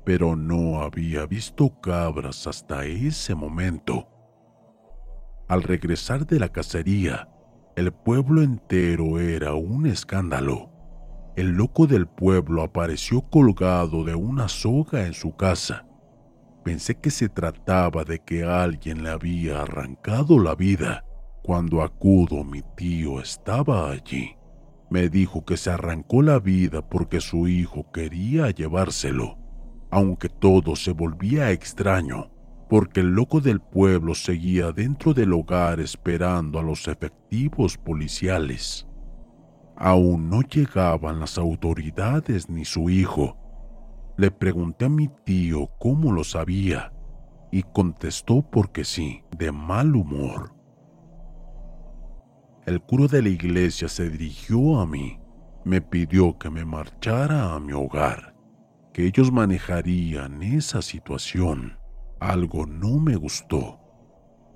pero 0.07 0.37
no 0.37 0.81
había 0.81 1.27
visto 1.27 1.79
cabras 1.83 2.47
hasta 2.47 2.87
ese 2.87 3.35
momento. 3.35 4.09
Al 5.49 5.63
regresar 5.63 6.27
de 6.27 6.41
la 6.41 6.49
cacería, 6.49 7.29
el 7.77 7.93
pueblo 7.93 8.43
entero 8.43 9.21
era 9.21 9.55
un 9.55 9.87
escándalo. 9.87 10.71
El 11.37 11.51
loco 11.51 11.87
del 11.87 12.07
pueblo 12.07 12.63
apareció 12.63 13.23
colgado 13.23 14.05
de 14.05 14.15
una 14.15 14.49
soga 14.49 15.07
en 15.07 15.15
su 15.15 15.37
casa 15.37 15.87
Pensé 16.67 16.97
que 16.97 17.13
se 17.13 17.29
trataba 17.29 18.03
de 18.03 18.19
que 18.19 18.43
alguien 18.43 19.05
le 19.05 19.11
había 19.11 19.63
arrancado 19.63 20.41
la 20.41 20.57
vida. 20.57 21.05
Cuando 21.45 21.81
acudo 21.81 22.43
mi 22.43 22.61
tío 22.77 23.21
estaba 23.21 23.89
allí. 23.89 24.35
Me 24.91 25.09
dijo 25.09 25.45
que 25.45 25.57
se 25.57 25.71
arrancó 25.71 26.23
la 26.23 26.41
vida 26.41 26.83
porque 26.83 27.21
su 27.21 27.47
hijo 27.47 27.93
quería 27.93 28.51
llevárselo, 28.51 29.39
aunque 29.93 30.29
todo 30.29 30.75
se 30.75 30.91
volvía 30.91 31.53
extraño, 31.53 32.33
porque 32.69 33.01
el 33.01 33.11
loco 33.11 33.41
del 33.41 33.61
pueblo 33.61 34.15
seguía 34.15 34.73
dentro 34.73 35.15
del 35.15 35.33
hogar 35.33 35.81
esperando 35.81 36.59
a 36.59 36.63
los 36.63 36.89
efectivos 36.89 37.79
policiales. 37.79 38.87
Aún 39.77 40.31
no 40.31 40.43
llegaban 40.43 41.21
las 41.21 41.39
autoridades 41.39 42.49
ni 42.49 42.65
su 42.65 42.91
hijo, 42.91 43.37
le 44.17 44.31
pregunté 44.31 44.87
a 44.87 44.89
mi 44.89 45.09
tío 45.25 45.71
cómo 45.79 46.13
lo 46.13 46.25
sabía 46.25 46.93
y 47.53 47.63
contestó 47.63 48.43
porque 48.43 48.85
sí, 48.85 49.23
de 49.37 49.53
mal 49.53 49.95
humor. 49.95 50.55
El 52.65 52.81
cura 52.81 53.07
de 53.07 53.23
la 53.23 53.29
iglesia 53.29 53.89
se 53.89 54.11
dirigió 54.11 54.81
a 54.81 54.87
mí, 54.87 55.21
me 55.65 55.81
pidió 55.81 56.37
que 56.39 56.51
me 56.51 56.65
marchara 56.65 57.55
a 57.55 57.61
mi 57.61 57.73
hogar, 57.73 58.35
que 58.93 59.05
ellos 59.07 59.31
manejarían 59.31 60.43
esa 60.43 60.83
situación. 60.83 61.79
Algo 62.21 62.67
no 62.67 62.99
me 62.99 63.17
gustó, 63.17 63.81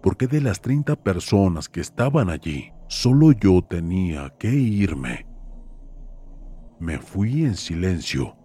porque 0.03 0.27
de 0.27 0.41
las 0.41 0.61
30 0.61 0.97
personas 0.97 1.69
que 1.69 1.81
estaban 1.81 2.31
allí, 2.31 2.73
solo 2.89 3.33
yo 3.33 3.63
tenía 3.63 4.33
que 4.39 4.51
irme. 4.51 5.27
Me 6.79 6.99
fui 6.99 7.45
en 7.45 7.57
silencio 7.57 8.37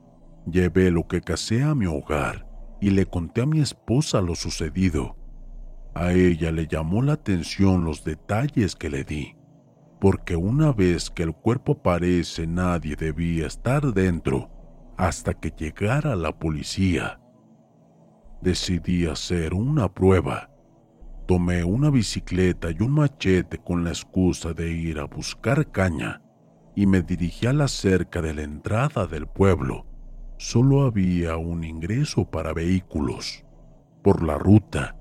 Llevé 0.45 0.91
lo 0.91 1.07
que 1.07 1.21
casé 1.21 1.63
a 1.63 1.73
mi 1.73 1.87
hogar 1.87 2.47
y 2.79 2.91
le 2.91 3.07
conté 3.07 3.41
a 3.41 3.45
mi 3.47 3.61
esposa 3.61 4.21
lo 4.21 4.35
sucedido. 4.35 5.17
A 5.95 6.13
ella 6.13 6.51
le 6.51 6.67
llamó 6.67 7.01
la 7.01 7.13
atención 7.13 7.83
los 7.83 8.03
detalles 8.03 8.75
que 8.75 8.89
le 8.89 9.03
di, 9.03 9.35
porque 9.99 10.35
una 10.35 10.71
vez 10.71 11.09
que 11.09 11.23
el 11.23 11.33
cuerpo 11.33 11.77
aparece 11.79 12.45
nadie 12.45 12.95
debía 12.95 13.47
estar 13.47 13.93
dentro 13.93 14.51
hasta 14.97 15.33
que 15.33 15.49
llegara 15.49 16.15
la 16.15 16.37
policía. 16.37 17.19
Decidí 18.45 19.05
hacer 19.07 19.53
una 19.53 19.93
prueba. 19.93 20.49
Tomé 21.27 21.65
una 21.65 21.89
bicicleta 21.89 22.69
y 22.71 22.81
un 22.81 22.91
machete 22.91 23.57
con 23.57 23.83
la 23.83 23.89
excusa 23.89 24.53
de 24.53 24.71
ir 24.71 24.99
a 24.99 25.03
buscar 25.05 25.69
caña 25.71 26.21
y 26.75 26.85
me 26.85 27.01
dirigí 27.01 27.47
a 27.47 27.53
la 27.53 27.67
cerca 27.67 28.21
de 28.21 28.33
la 28.33 28.43
entrada 28.43 29.07
del 29.07 29.27
pueblo 29.27 29.85
solo 30.37 30.83
había 30.83 31.37
un 31.37 31.63
ingreso 31.63 32.25
para 32.25 32.53
vehículos. 32.53 33.43
Por 34.03 34.23
la 34.23 34.37
ruta 34.37 34.95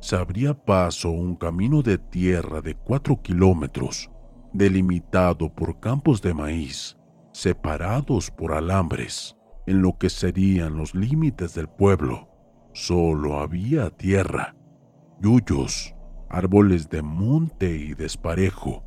se 0.00 0.16
abría 0.16 0.54
paso 0.54 1.10
un 1.10 1.36
camino 1.36 1.82
de 1.82 1.98
tierra 1.98 2.60
de 2.60 2.74
cuatro 2.74 3.20
kilómetros, 3.20 4.10
delimitado 4.52 5.52
por 5.52 5.80
campos 5.80 6.22
de 6.22 6.32
maíz, 6.32 6.96
separados 7.32 8.30
por 8.30 8.52
alambres, 8.52 9.36
en 9.66 9.82
lo 9.82 9.98
que 9.98 10.08
serían 10.08 10.76
los 10.76 10.94
límites 10.94 11.54
del 11.54 11.68
pueblo. 11.68 12.28
Solo 12.76 13.40
había 13.40 13.88
tierra, 13.88 14.54
yuyos, 15.22 15.94
árboles 16.28 16.90
de 16.90 17.00
monte 17.00 17.74
y 17.74 17.94
desparejo. 17.94 18.84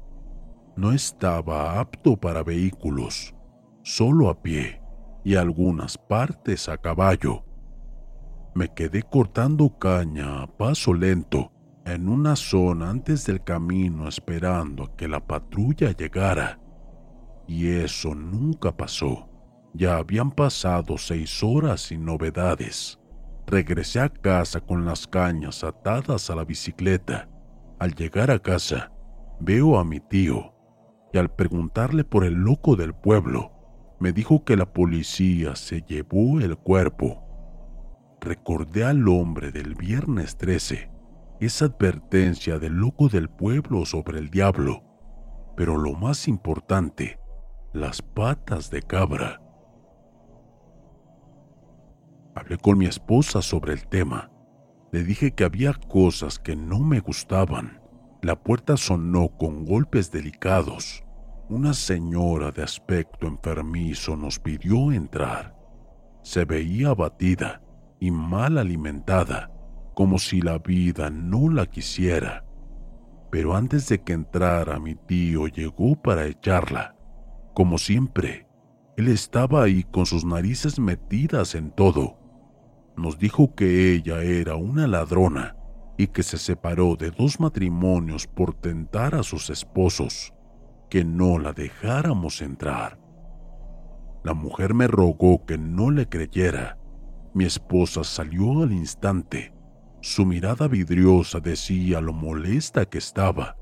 No 0.76 0.92
estaba 0.92 1.80
apto 1.80 2.16
para 2.16 2.44
vehículos, 2.44 3.34
solo 3.82 4.30
a 4.30 4.44
pie 4.44 4.80
y 5.24 5.38
algunas 5.38 5.98
partes 5.98 6.70
a 6.70 6.78
caballo. 6.78 7.44
Me 8.54 8.72
quedé 8.72 9.02
cortando 9.02 9.76
caña 9.80 10.44
a 10.44 10.46
paso 10.46 10.94
lento 10.94 11.52
en 11.84 12.10
una 12.10 12.36
zona 12.36 12.92
antes 12.92 13.26
del 13.26 13.44
camino 13.44 14.08
esperando 14.08 14.84
a 14.84 14.96
que 14.96 15.08
la 15.08 15.26
patrulla 15.26 15.94
llegara. 15.94 16.60
Y 17.48 17.70
eso 17.70 18.14
nunca 18.14 18.72
pasó. 18.72 19.28
Ya 19.74 19.98
habían 19.98 20.30
pasado 20.30 20.96
seis 21.00 21.42
horas 21.42 21.82
sin 21.82 22.06
novedades. 22.06 22.99
Regresé 23.50 24.00
a 24.00 24.10
casa 24.10 24.62
con 24.62 24.86
las 24.86 25.08
cañas 25.08 25.64
atadas 25.64 26.30
a 26.30 26.36
la 26.36 26.46
bicicleta. 26.46 27.28
Al 27.80 27.96
llegar 27.96 28.30
a 28.30 28.38
casa, 28.38 28.92
veo 29.40 29.80
a 29.80 29.84
mi 29.84 30.00
tío 30.00 30.54
y 31.12 31.18
al 31.18 31.34
preguntarle 31.34 32.04
por 32.04 32.26
el 32.26 32.36
loco 32.36 32.76
del 32.76 32.94
pueblo, 32.94 33.52
me 34.00 34.14
dijo 34.14 34.46
que 34.46 34.56
la 34.56 34.72
policía 34.72 35.56
se 35.56 35.82
llevó 35.82 36.40
el 36.40 36.58
cuerpo. 36.58 37.24
Recordé 38.22 38.84
al 38.84 39.08
hombre 39.08 39.52
del 39.52 39.74
viernes 39.74 40.38
13, 40.38 40.92
esa 41.40 41.66
advertencia 41.66 42.60
del 42.60 42.74
loco 42.74 43.10
del 43.10 43.30
pueblo 43.30 43.84
sobre 43.84 44.20
el 44.20 44.30
diablo, 44.30 44.84
pero 45.58 45.76
lo 45.76 45.94
más 45.94 46.28
importante, 46.28 47.20
las 47.74 48.04
patas 48.04 48.70
de 48.70 48.84
cabra. 48.84 49.42
Hablé 52.40 52.58
con 52.58 52.78
mi 52.78 52.86
esposa 52.86 53.42
sobre 53.42 53.74
el 53.74 53.86
tema. 53.86 54.32
Le 54.94 55.04
dije 55.04 55.32
que 55.32 55.44
había 55.44 55.74
cosas 55.74 56.40
que 56.40 56.56
no 56.56 56.80
me 56.80 57.02
gustaban. 57.02 57.82
La 58.22 58.42
puerta 58.42 58.78
sonó 58.78 59.28
con 59.38 59.66
golpes 59.66 60.10
delicados. 60.10 61.04
Una 61.50 61.74
señora 61.74 62.52
de 62.52 62.64
aspecto 62.64 63.28
enfermizo 63.28 64.16
nos 64.16 64.40
pidió 64.40 64.94
entrar. 64.94 65.54
Se 66.24 66.46
veía 66.46 66.92
abatida 66.92 67.62
y 68.00 68.10
mal 68.10 68.58
alimentada, 68.58 69.52
como 69.94 70.18
si 70.18 70.40
la 70.40 70.60
vida 70.60 71.10
no 71.10 71.50
la 71.50 71.66
quisiera. 71.66 72.46
Pero 73.32 73.54
antes 73.54 73.90
de 73.90 74.02
que 74.02 74.14
entrara 74.14 74.80
mi 74.80 74.96
tío 74.96 75.48
llegó 75.48 76.02
para 76.02 76.26
echarla. 76.26 76.96
Como 77.54 77.78
siempre, 77.78 78.48
él 78.96 79.10
estaba 79.10 79.64
ahí 79.64 79.84
con 79.84 80.06
sus 80.06 80.24
narices 80.24 80.80
metidas 80.80 81.54
en 81.54 81.72
todo. 81.72 82.19
Nos 83.00 83.18
dijo 83.18 83.56
que 83.56 83.94
ella 83.94 84.24
era 84.24 84.56
una 84.56 84.86
ladrona 84.86 85.56
y 85.98 86.08
que 86.08 86.22
se 86.22 86.38
separó 86.38 86.98
de 86.98 87.12
dos 87.12 87.40
matrimonios 87.40 88.28
por 88.28 88.54
tentar 88.54 89.16
a 89.16 89.24
sus 89.24 89.50
esposos, 89.50 90.34
que 90.90 91.06
no 91.06 91.40
la 91.40 91.54
dejáramos 91.54 92.42
entrar. 92.42 93.00
La 94.26 94.34
mujer 94.34 94.74
me 94.74 94.86
rogó 94.88 95.46
que 95.46 95.58
no 95.58 95.92
le 95.92 96.10
creyera. 96.10 96.78
Mi 97.34 97.46
esposa 97.46 98.04
salió 98.04 98.64
al 98.64 98.74
instante. 98.74 99.54
Su 100.02 100.26
mirada 100.26 100.68
vidriosa 100.68 101.40
decía 101.40 102.02
lo 102.02 102.12
molesta 102.12 102.86
que 102.86 102.98
estaba. 102.98 103.56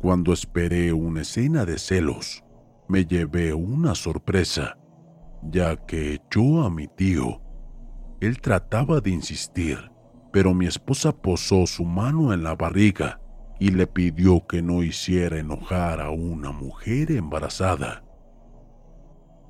Cuando 0.00 0.32
esperé 0.32 0.92
una 0.92 1.20
escena 1.20 1.64
de 1.64 1.78
celos, 1.78 2.42
me 2.88 3.04
llevé 3.04 3.54
una 3.54 3.94
sorpresa, 3.94 4.76
ya 5.44 5.76
que 5.76 6.14
echó 6.14 6.64
a 6.64 6.70
mi 6.70 6.88
tío. 6.88 7.40
Él 8.20 8.38
trataba 8.42 9.00
de 9.00 9.10
insistir, 9.10 9.90
pero 10.30 10.52
mi 10.52 10.66
esposa 10.66 11.10
posó 11.12 11.66
su 11.66 11.84
mano 11.84 12.34
en 12.34 12.42
la 12.42 12.54
barriga 12.54 13.18
y 13.58 13.70
le 13.70 13.86
pidió 13.86 14.46
que 14.46 14.60
no 14.60 14.82
hiciera 14.82 15.38
enojar 15.38 16.02
a 16.02 16.10
una 16.10 16.52
mujer 16.52 17.12
embarazada. 17.12 18.04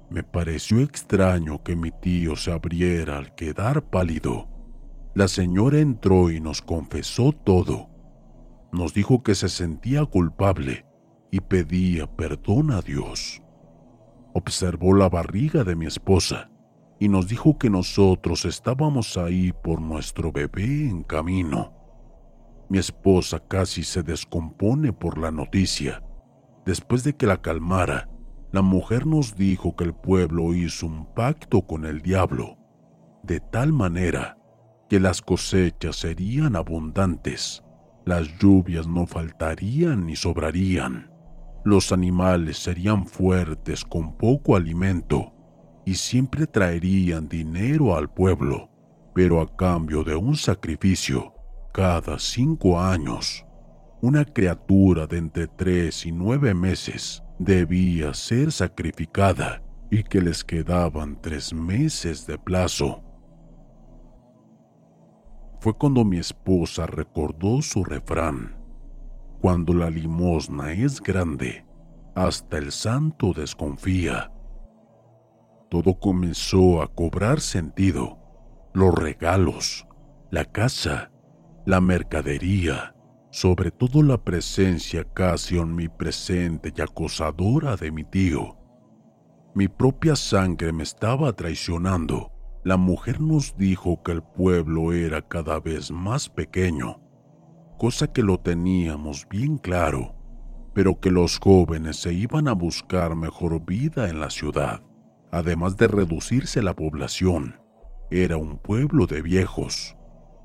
Me 0.09 0.23
pareció 0.23 0.81
extraño 0.81 1.63
que 1.65 1.75
mi 1.75 1.91
tío 1.91 2.37
se 2.37 2.53
abriera 2.53 3.19
al 3.19 3.35
quedar 3.35 3.91
pálido. 3.91 4.49
La 5.15 5.27
señora 5.27 5.81
entró 5.81 6.31
y 6.31 6.41
nos 6.41 6.63
confesó 6.63 7.33
todo. 7.33 7.89
Nos 8.73 8.95
dijo 8.95 9.25
que 9.25 9.35
se 9.35 9.49
sentía 9.49 10.05
culpable 10.05 10.87
y 11.33 11.41
pedía 11.41 12.07
perdón 12.07 12.71
a 12.71 12.83
Dios. 12.83 13.43
Observó 14.33 14.95
la 14.95 15.09
barriga 15.09 15.65
de 15.65 15.75
mi 15.75 15.87
esposa 15.87 16.51
y 17.01 17.09
nos 17.09 17.27
dijo 17.27 17.59
que 17.59 17.71
nosotros 17.71 18.45
estábamos 18.45 19.17
ahí 19.17 19.53
por 19.53 19.81
nuestro 19.81 20.31
bebé 20.31 20.87
en 20.87 21.03
camino. 21.03 21.73
Mi 22.69 22.77
esposa 22.77 23.41
casi 23.41 23.83
se 23.85 24.03
descompone 24.03 24.93
por 24.93 25.17
la 25.17 25.31
noticia. 25.31 26.05
Después 26.67 27.03
de 27.03 27.17
que 27.17 27.27
la 27.27 27.41
calmara, 27.41 28.11
la 28.53 28.61
mujer 28.61 29.07
nos 29.07 29.35
dijo 29.35 29.75
que 29.75 29.85
el 29.85 29.95
pueblo 29.95 30.53
hizo 30.55 30.87
un 30.87 31.07
pacto 31.15 31.63
con 31.63 31.87
el 31.87 32.03
diablo, 32.03 32.59
de 33.23 33.41
tal 33.41 33.73
manera 33.73 34.37
que 34.91 35.01
las 35.01 35.23
cosechas 35.23 35.97
serían 35.97 36.55
abundantes, 36.55 37.65
las 38.05 38.29
lluvias 38.39 38.87
no 38.87 39.07
faltarían 39.07 40.05
ni 40.05 40.17
sobrarían, 40.17 41.11
los 41.65 41.93
animales 41.93 42.59
serían 42.59 43.07
fuertes 43.07 43.87
con 43.87 44.19
poco 44.19 44.55
alimento 44.55 45.33
y 45.85 45.95
siempre 45.95 46.47
traerían 46.47 47.29
dinero 47.29 47.97
al 47.97 48.09
pueblo, 48.09 48.71
pero 49.15 49.41
a 49.41 49.57
cambio 49.57 50.05
de 50.05 50.15
un 50.15 50.37
sacrificio 50.37 51.35
cada 51.73 52.19
cinco 52.19 52.81
años. 52.81 53.45
Una 54.03 54.25
criatura 54.25 55.07
de 55.07 55.19
entre 55.19 55.47
tres 55.47 56.07
y 56.07 56.13
nueve 56.13 56.55
meses 56.55 57.23
debía 57.39 58.15
ser 58.15 58.51
sacrificada 58.51 59.63
y 59.91 60.03
que 60.03 60.21
les 60.21 60.45
quedaban 60.45 61.21
tres 61.21 61.53
meses 61.53 62.27
de 62.27 62.39
plazo. 62.39 63.03
Fue 65.61 65.75
cuando 65.75 66.05
mi 66.05 66.19
esposa 66.19 66.87
recordó 66.87 67.61
su 67.61 67.85
refrán. 67.85 68.57
Cuando 69.41 69.75
la 69.75 69.91
limosna 69.91 70.73
es 70.73 71.01
grande, 71.01 71.67
hasta 72.15 72.59
el 72.59 72.73
santo 72.73 73.33
desconfía 73.35 74.30
todo 75.71 75.95
comenzó 75.95 76.83
a 76.83 76.89
cobrar 76.89 77.41
sentido. 77.41 78.19
Los 78.75 78.93
regalos, 78.93 79.87
la 80.31 80.45
casa, 80.45 81.13
la 81.65 81.81
mercadería, 81.81 82.97
sobre 83.31 83.71
todo 83.71 84.03
la 84.03 84.23
presencia 84.23 85.05
casi 85.05 85.59
omnipresente 85.59 86.73
y 86.77 86.81
acosadora 86.81 87.77
de 87.77 87.93
mi 87.93 88.03
tío. 88.03 88.59
Mi 89.55 89.69
propia 89.69 90.17
sangre 90.17 90.73
me 90.73 90.83
estaba 90.83 91.33
traicionando. 91.33 92.33
La 92.65 92.77
mujer 92.77 93.21
nos 93.21 93.57
dijo 93.57 94.03
que 94.03 94.13
el 94.13 94.23
pueblo 94.23 94.93
era 94.93 95.23
cada 95.23 95.61
vez 95.61 95.93
más 95.93 96.29
pequeño, 96.29 97.01
cosa 97.79 98.13
que 98.13 98.23
lo 98.23 98.39
teníamos 98.39 99.27
bien 99.29 99.57
claro, 99.57 100.17
pero 100.75 100.99
que 100.99 101.13
los 101.13 101.39
jóvenes 101.39 101.97
se 101.97 102.13
iban 102.13 102.49
a 102.49 102.55
buscar 102.55 103.15
mejor 103.15 103.65
vida 103.65 104.09
en 104.09 104.21
la 104.21 104.31
ciudad 104.31 104.83
además 105.31 105.77
de 105.77 105.89
reducirse 105.89 106.63
la 106.63 106.75
población, 106.75 107.57
era 108.11 108.37
un 108.37 108.59
pueblo 108.59 109.07
de 109.07 109.23
viejos. 109.23 109.97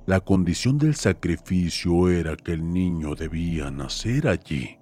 La 0.06 0.19
condición 0.19 0.78
del 0.78 0.95
sacrificio 0.95 2.10
era 2.10 2.36
que 2.36 2.52
el 2.52 2.71
niño 2.71 3.15
debía 3.15 3.71
nacer 3.71 4.28
allí. 4.28 4.78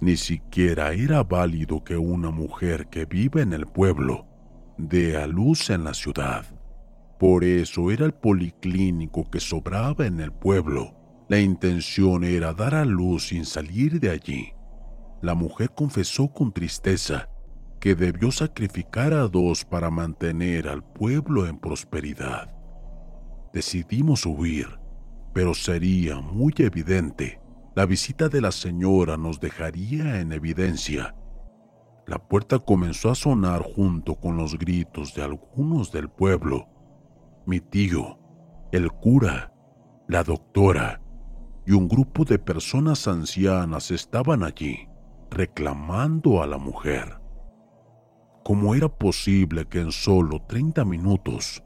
Ni 0.00 0.16
siquiera 0.16 0.92
era 0.92 1.22
válido 1.22 1.84
que 1.84 1.96
una 1.96 2.30
mujer 2.30 2.88
que 2.88 3.04
vive 3.04 3.42
en 3.42 3.52
el 3.52 3.66
pueblo 3.66 4.26
dé 4.76 5.16
a 5.16 5.26
luz 5.26 5.70
en 5.70 5.84
la 5.84 5.94
ciudad. 5.94 6.44
Por 7.18 7.44
eso 7.44 7.90
era 7.90 8.04
el 8.04 8.12
policlínico 8.12 9.30
que 9.30 9.40
sobraba 9.40 10.04
en 10.06 10.20
el 10.20 10.32
pueblo. 10.32 10.94
La 11.28 11.38
intención 11.38 12.24
era 12.24 12.52
dar 12.52 12.74
a 12.74 12.84
luz 12.84 13.28
sin 13.28 13.46
salir 13.46 14.00
de 14.00 14.10
allí. 14.10 14.52
La 15.22 15.34
mujer 15.34 15.70
confesó 15.74 16.28
con 16.28 16.52
tristeza 16.52 17.30
que 17.86 17.94
debió 17.94 18.32
sacrificar 18.32 19.12
a 19.12 19.28
dos 19.28 19.64
para 19.64 19.90
mantener 19.90 20.66
al 20.66 20.82
pueblo 20.82 21.46
en 21.46 21.56
prosperidad. 21.56 22.52
Decidimos 23.52 24.26
huir, 24.26 24.80
pero 25.32 25.54
sería 25.54 26.16
muy 26.16 26.52
evidente. 26.58 27.40
La 27.76 27.86
visita 27.86 28.28
de 28.28 28.40
la 28.40 28.50
señora 28.50 29.16
nos 29.16 29.38
dejaría 29.38 30.20
en 30.20 30.32
evidencia. 30.32 31.14
La 32.08 32.18
puerta 32.18 32.58
comenzó 32.58 33.08
a 33.08 33.14
sonar 33.14 33.62
junto 33.62 34.16
con 34.16 34.36
los 34.36 34.58
gritos 34.58 35.14
de 35.14 35.22
algunos 35.22 35.92
del 35.92 36.08
pueblo. 36.08 36.66
Mi 37.46 37.60
tío, 37.60 38.18
el 38.72 38.90
cura, 38.90 39.52
la 40.08 40.24
doctora 40.24 41.00
y 41.64 41.70
un 41.70 41.86
grupo 41.86 42.24
de 42.24 42.40
personas 42.40 43.06
ancianas 43.06 43.92
estaban 43.92 44.42
allí, 44.42 44.88
reclamando 45.30 46.42
a 46.42 46.48
la 46.48 46.58
mujer. 46.58 47.24
¿Cómo 48.46 48.76
era 48.76 48.88
posible 48.88 49.64
que 49.64 49.80
en 49.80 49.90
solo 49.90 50.40
30 50.46 50.84
minutos 50.84 51.64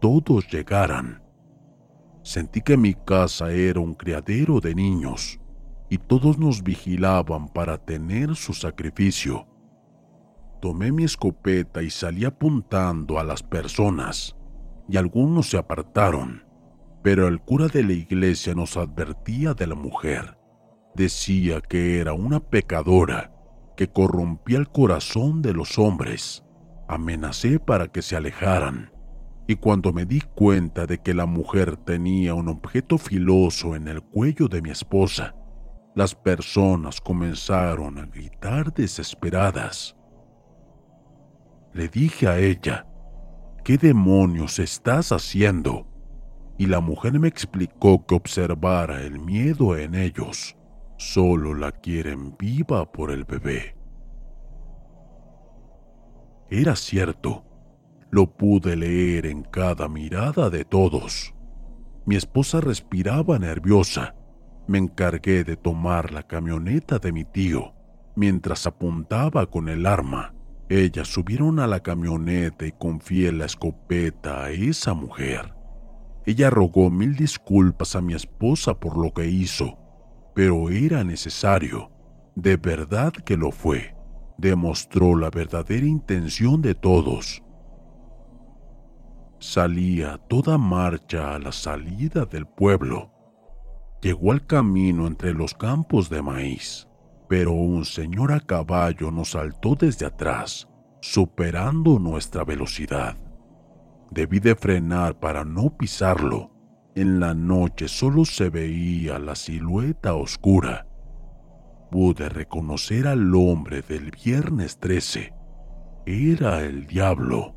todos 0.00 0.46
llegaran? 0.46 1.24
Sentí 2.22 2.60
que 2.60 2.76
mi 2.76 2.94
casa 2.94 3.50
era 3.50 3.80
un 3.80 3.94
criadero 3.94 4.60
de 4.60 4.76
niños 4.76 5.40
y 5.88 5.98
todos 5.98 6.38
nos 6.38 6.62
vigilaban 6.62 7.48
para 7.48 7.78
tener 7.78 8.36
su 8.36 8.52
sacrificio. 8.52 9.48
Tomé 10.60 10.92
mi 10.92 11.02
escopeta 11.02 11.82
y 11.82 11.90
salí 11.90 12.24
apuntando 12.24 13.18
a 13.18 13.24
las 13.24 13.42
personas, 13.42 14.36
y 14.88 14.98
algunos 14.98 15.50
se 15.50 15.58
apartaron, 15.58 16.44
pero 17.02 17.26
el 17.26 17.40
cura 17.40 17.66
de 17.66 17.82
la 17.82 17.94
iglesia 17.94 18.54
nos 18.54 18.76
advertía 18.76 19.52
de 19.54 19.66
la 19.66 19.74
mujer. 19.74 20.38
Decía 20.94 21.60
que 21.60 21.98
era 21.98 22.12
una 22.12 22.38
pecadora 22.38 23.32
que 23.80 23.88
corrompía 23.88 24.58
el 24.58 24.68
corazón 24.68 25.40
de 25.40 25.54
los 25.54 25.78
hombres. 25.78 26.44
Amenacé 26.86 27.58
para 27.58 27.88
que 27.88 28.02
se 28.02 28.14
alejaran, 28.14 28.92
y 29.46 29.56
cuando 29.56 29.94
me 29.94 30.04
di 30.04 30.20
cuenta 30.20 30.84
de 30.84 30.98
que 30.98 31.14
la 31.14 31.24
mujer 31.24 31.78
tenía 31.78 32.34
un 32.34 32.48
objeto 32.48 32.98
filoso 32.98 33.74
en 33.74 33.88
el 33.88 34.02
cuello 34.02 34.48
de 34.48 34.60
mi 34.60 34.68
esposa, 34.68 35.34
Las 35.94 36.14
personas 36.14 37.00
comenzaron 37.00 37.98
a 37.98 38.04
gritar 38.04 38.70
desesperadas. 38.74 39.96
Le 41.72 41.88
dije 41.88 42.28
a 42.28 42.38
ella, 42.38 42.86
¿qué 43.64 43.78
demonios 43.78 44.58
estás 44.58 45.10
haciendo? 45.10 45.88
Y 46.58 46.66
la 46.66 46.80
mujer 46.80 47.18
me 47.18 47.28
explicó 47.28 48.04
que 48.04 48.14
observara 48.14 49.00
el 49.00 49.18
miedo 49.20 49.74
en 49.74 49.94
ellos. 49.94 50.54
Solo 51.00 51.54
la 51.54 51.72
quieren 51.72 52.36
viva 52.38 52.92
por 52.92 53.10
el 53.10 53.24
bebé. 53.24 53.74
Era 56.50 56.76
cierto, 56.76 57.42
lo 58.10 58.36
pude 58.36 58.76
leer 58.76 59.24
en 59.24 59.42
cada 59.42 59.88
mirada 59.88 60.50
de 60.50 60.66
todos. 60.66 61.34
Mi 62.04 62.16
esposa 62.16 62.60
respiraba 62.60 63.38
nerviosa. 63.38 64.14
Me 64.68 64.76
encargué 64.76 65.42
de 65.42 65.56
tomar 65.56 66.12
la 66.12 66.24
camioneta 66.24 66.98
de 66.98 67.12
mi 67.12 67.24
tío. 67.24 67.72
Mientras 68.14 68.66
apuntaba 68.66 69.46
con 69.46 69.70
el 69.70 69.86
arma, 69.86 70.34
ellas 70.68 71.08
subieron 71.08 71.60
a 71.60 71.66
la 71.66 71.80
camioneta 71.80 72.66
y 72.66 72.72
confié 72.72 73.32
la 73.32 73.46
escopeta 73.46 74.44
a 74.44 74.50
esa 74.50 74.92
mujer. 74.92 75.54
Ella 76.26 76.50
rogó 76.50 76.90
mil 76.90 77.16
disculpas 77.16 77.96
a 77.96 78.02
mi 78.02 78.12
esposa 78.12 78.78
por 78.78 78.98
lo 78.98 79.14
que 79.14 79.26
hizo, 79.26 79.78
pero 80.34 80.70
era 80.70 81.04
necesario. 81.04 81.90
De 82.34 82.56
verdad 82.56 83.12
que 83.12 83.36
lo 83.36 83.50
fue. 83.50 83.94
Demostró 84.38 85.16
la 85.16 85.30
verdadera 85.30 85.86
intención 85.86 86.62
de 86.62 86.74
todos 86.74 87.42
salía 89.40 90.18
toda 90.28 90.58
marcha 90.58 91.34
a 91.34 91.38
la 91.38 91.50
salida 91.50 92.26
del 92.26 92.46
pueblo. 92.46 93.10
Llegó 94.02 94.32
al 94.32 94.46
camino 94.46 95.06
entre 95.06 95.32
los 95.32 95.54
campos 95.54 96.08
de 96.10 96.22
maíz, 96.22 96.86
pero 97.28 97.52
un 97.52 97.84
señor 97.84 98.32
a 98.32 98.40
caballo 98.40 99.10
nos 99.10 99.32
saltó 99.32 99.74
desde 99.74 100.06
atrás, 100.06 100.68
superando 101.00 101.98
nuestra 101.98 102.44
velocidad. 102.44 103.16
Debí 104.10 104.40
de 104.40 104.54
frenar 104.54 105.18
para 105.18 105.44
no 105.44 105.76
pisarlo. 105.76 106.50
En 106.96 107.20
la 107.20 107.34
noche 107.34 107.86
solo 107.86 108.24
se 108.24 108.50
veía 108.50 109.18
la 109.18 109.36
silueta 109.36 110.14
oscura. 110.14 110.86
Pude 111.90 112.28
reconocer 112.28 113.06
al 113.06 113.34
hombre 113.34 113.82
del 113.82 114.10
viernes 114.10 114.78
13. 114.78 115.32
Era 116.06 116.62
el 116.62 116.86
diablo. 116.86 117.54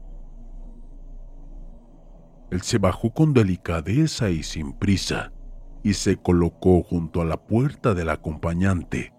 Él 2.51 2.61
se 2.61 2.77
bajó 2.77 3.11
con 3.11 3.33
delicadeza 3.33 4.29
y 4.29 4.43
sin 4.43 4.73
prisa 4.73 5.33
y 5.81 5.95
se 5.95 6.17
colocó 6.17 6.83
junto 6.83 7.19
a 7.21 7.25
la 7.25 7.37
puerta 7.37 7.95
del 7.95 8.09
acompañante. 8.09 9.13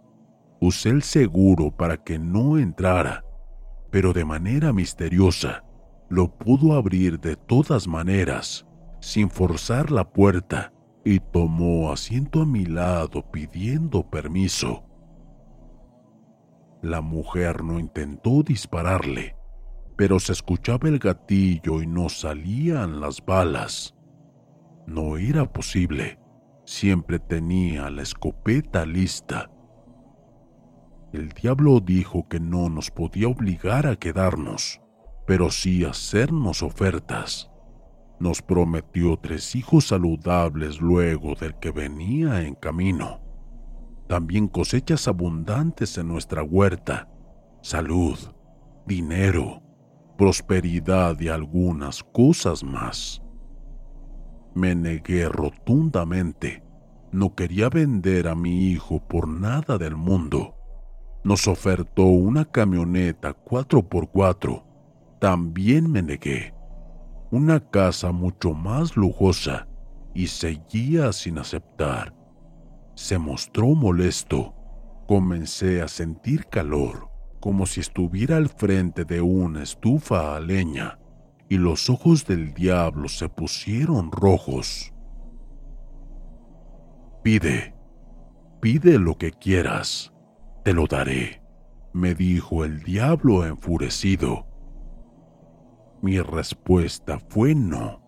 Usé 0.61 0.91
el 0.91 1.03
seguro 1.03 1.73
para 1.77 1.97
que 1.97 2.21
no 2.21 2.59
entrara, 2.59 3.25
pero 3.91 4.13
de 4.13 4.25
manera 4.25 4.73
misteriosa 4.73 5.65
lo 6.09 6.37
pudo 6.39 6.75
abrir 6.75 7.19
de 7.19 7.35
todas 7.35 7.89
maneras, 7.89 8.65
sin 9.05 9.29
forzar 9.29 9.91
la 9.91 10.11
puerta, 10.11 10.73
y 11.05 11.21
tomó 11.21 11.93
asiento 11.93 12.41
a 12.41 12.47
mi 12.47 12.65
lado 12.65 13.31
pidiendo 13.31 14.09
permiso. 14.09 14.83
La 16.81 17.03
mujer 17.03 17.63
no 17.63 17.79
intentó 17.79 18.43
dispararle, 18.43 19.37
pero 19.95 20.19
se 20.19 20.33
escuchaba 20.33 20.89
el 20.89 20.99
gatillo 20.99 21.83
y 21.83 21.87
no 21.87 22.09
salían 22.09 22.99
las 23.01 23.23
balas. 23.23 23.95
No 24.87 25.19
era 25.19 25.53
posible. 25.53 26.19
Siempre 26.65 27.19
tenía 27.19 27.91
la 27.91 28.01
escopeta 28.01 28.87
lista. 28.87 29.51
El 31.13 31.29
diablo 31.29 31.81
dijo 31.81 32.27
que 32.27 32.41
no 32.41 32.71
nos 32.71 32.91
podía 32.91 33.29
obligar 33.29 33.87
a 33.87 33.97
quedarnos, 33.97 34.81
pero 35.27 35.51
sí 35.51 35.85
hacernos 35.85 36.63
ofertas. 36.63 37.51
Nos 38.19 38.43
prometió 38.43 39.17
tres 39.17 39.55
hijos 39.55 39.89
saludables 39.89 40.81
luego 40.81 41.35
del 41.35 41.55
que 41.59 41.71
venía 41.71 42.43
en 42.43 42.55
camino. 42.55 43.21
También 44.07 44.49
cosechas 44.49 45.09
abundantes 45.09 45.99
en 45.99 46.09
nuestra 46.09 46.43
huerta, 46.43 47.09
salud, 47.63 48.19
dinero, 48.87 49.63
prosperidad 50.17 51.19
y 51.21 51.29
algunas 51.29 52.05
cosas 52.05 52.63
más. 52.63 53.23
Me 54.55 54.75
negué 54.75 55.29
rotundamente. 55.29 56.63
No 57.11 57.35
quería 57.35 57.69
vender 57.69 58.29
a 58.29 58.35
mi 58.35 58.69
hijo 58.69 59.01
por 59.01 59.27
nada 59.27 59.79
del 59.79 59.97
mundo. 59.97 60.55
Nos 61.25 61.49
ofertó 61.49 62.05
una 62.05 62.45
camioneta 62.45 63.35
4x4. 63.35 64.63
También 65.21 65.91
me 65.91 66.03
negué. 66.03 66.54
Una 67.35 67.59
casa 67.59 68.13
mucho 68.13 68.53
más 68.55 68.97
lujosa 68.97 69.67
y 70.15 70.29
seguía 70.29 71.13
sin 71.13 71.39
aceptar. 71.39 72.15
Se 72.95 73.19
mostró 73.19 73.75
molesto. 73.75 74.55
Comencé 75.09 75.83
a 75.83 75.89
sentir 75.89 76.47
calor 76.47 77.11
como 77.41 77.67
si 77.67 77.81
estuviera 77.81 78.37
al 78.37 78.51
frente 78.51 79.05
de 79.05 79.21
una 79.21 79.65
estufa 79.65 80.37
a 80.37 80.41
leña, 80.41 81.01
y 81.49 81.57
los 81.57 81.91
ojos 81.91 82.25
del 82.25 82.55
diablo 82.55 83.09
se 83.09 83.29
pusieron 83.29 84.13
rojos. 84.13 84.95
Pide, 87.25 87.75
pide 88.61 89.01
lo 89.01 89.19
que 89.19 89.33
quieras, 89.33 90.13
te 90.63 90.73
lo 90.73 90.87
daré, 90.87 91.43
me 91.93 92.15
dijo 92.15 92.65
el 92.65 92.85
diablo 92.85 93.45
enfurecido. 93.45 94.54
Mi 96.05 96.21
respuesta 96.21 97.19
fue 97.31 97.55
no. 97.55 98.03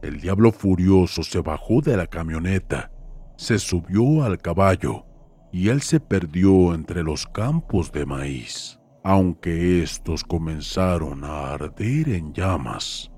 El 0.00 0.18
diablo 0.18 0.50
furioso 0.50 1.22
se 1.22 1.42
bajó 1.42 1.82
de 1.82 1.94
la 1.94 2.06
camioneta, 2.06 2.90
se 3.36 3.58
subió 3.58 4.24
al 4.24 4.38
caballo 4.38 5.04
y 5.52 5.68
él 5.68 5.82
se 5.82 6.00
perdió 6.00 6.72
entre 6.72 7.02
los 7.02 7.26
campos 7.26 7.92
de 7.92 8.06
maíz, 8.06 8.80
aunque 9.04 9.82
estos 9.82 10.24
comenzaron 10.24 11.22
a 11.22 11.52
arder 11.52 12.08
en 12.08 12.32
llamas. 12.32 13.12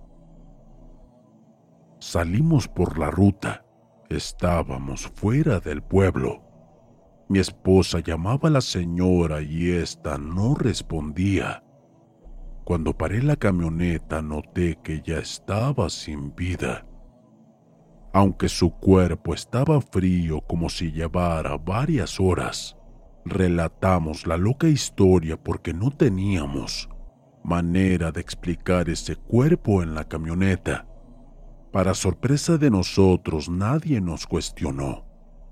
Salimos 2.01 2.67
por 2.67 2.99
la 2.99 3.13
ruta. 3.13 3.65
Estábamos 4.11 5.07
fuera 5.07 5.61
del 5.61 5.85
pueblo. 5.85 6.43
Mi 7.29 7.39
esposa 7.39 8.01
llamaba 8.01 8.49
a 8.49 8.53
la 8.53 8.61
señora 8.61 9.41
y 9.41 9.71
ésta 9.71 10.19
no 10.19 10.57
respondía. 10.57 11.64
Cuando 12.65 12.97
paré 12.97 13.23
la 13.23 13.37
camioneta 13.37 14.23
noté 14.23 14.79
que 14.83 15.03
ya 15.03 15.19
estaba 15.19 15.89
sin 15.91 16.35
vida 16.35 16.87
aunque 18.15 18.49
su 18.49 18.71
cuerpo 18.71 19.35
estaba 19.35 19.81
frío 19.81 20.41
como 20.41 20.69
si 20.69 20.93
llevara 20.93 21.57
varias 21.59 22.21
horas. 22.21 22.77
Relatamos 23.25 24.29
la 24.29 24.37
loca 24.37 24.69
historia 24.69 25.37
porque 25.37 25.75
no 25.75 25.91
teníamos 25.91 26.89
manera 27.43 28.13
de 28.13 28.21
explicar 28.21 28.89
ese 28.89 29.17
cuerpo 29.17 29.83
en 29.83 29.95
la 29.95 30.05
camioneta. 30.05 30.87
Para 31.73 31.93
sorpresa 31.93 32.57
de 32.57 32.71
nosotros, 32.71 33.49
nadie 33.49 34.01
nos 34.01 34.29
cuestionó. 34.29 35.05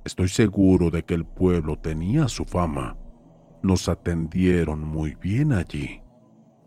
Estoy 0.04 0.28
seguro 0.28 0.90
de 0.90 1.04
que 1.04 1.14
el 1.14 1.26
pueblo 1.26 1.76
tenía 1.76 2.28
su 2.28 2.44
fama. 2.44 2.96
Nos 3.62 3.88
atendieron 3.88 4.86
muy 4.86 5.16
bien 5.16 5.52
allí. 5.52 6.01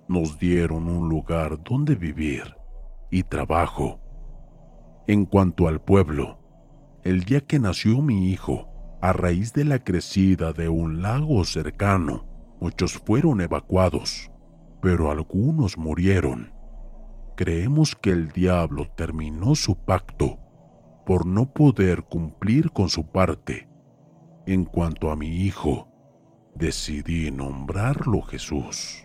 Nos 0.07 0.37
dieron 0.39 0.87
un 0.87 1.09
lugar 1.09 1.61
donde 1.63 1.95
vivir 1.95 2.55
y 3.09 3.23
trabajo 3.23 3.99
en 5.07 5.25
cuanto 5.25 5.67
al 5.67 5.81
pueblo, 5.81 6.39
el 7.03 7.25
día 7.25 7.41
que 7.41 7.59
nació 7.59 8.01
mi 8.01 8.31
hijo, 8.31 8.67
a 9.01 9.13
raíz 9.13 9.53
de 9.53 9.63
la 9.63 9.83
crecida 9.83 10.51
de 10.51 10.67
un 10.67 11.03
lago 11.03 11.43
cercano, 11.45 12.25
muchos 12.59 12.93
fueron 12.93 13.39
evacuados, 13.39 14.31
pero 14.81 15.11
algunos 15.11 15.77
murieron. 15.77 16.51
Creemos 17.37 17.95
que 17.95 18.09
el 18.09 18.29
diablo 18.29 18.87
terminó 18.97 19.53
su 19.53 19.75
pacto 19.75 20.39
por 21.05 21.27
no 21.27 21.53
poder 21.53 22.05
cumplir 22.05 22.71
con 22.71 22.89
su 22.89 23.05
parte. 23.05 23.69
En 24.47 24.65
cuanto 24.65 25.11
a 25.11 25.15
mi 25.15 25.27
hijo, 25.27 25.87
decidí 26.55 27.29
nombrarlo 27.29 28.23
Jesús. 28.23 29.04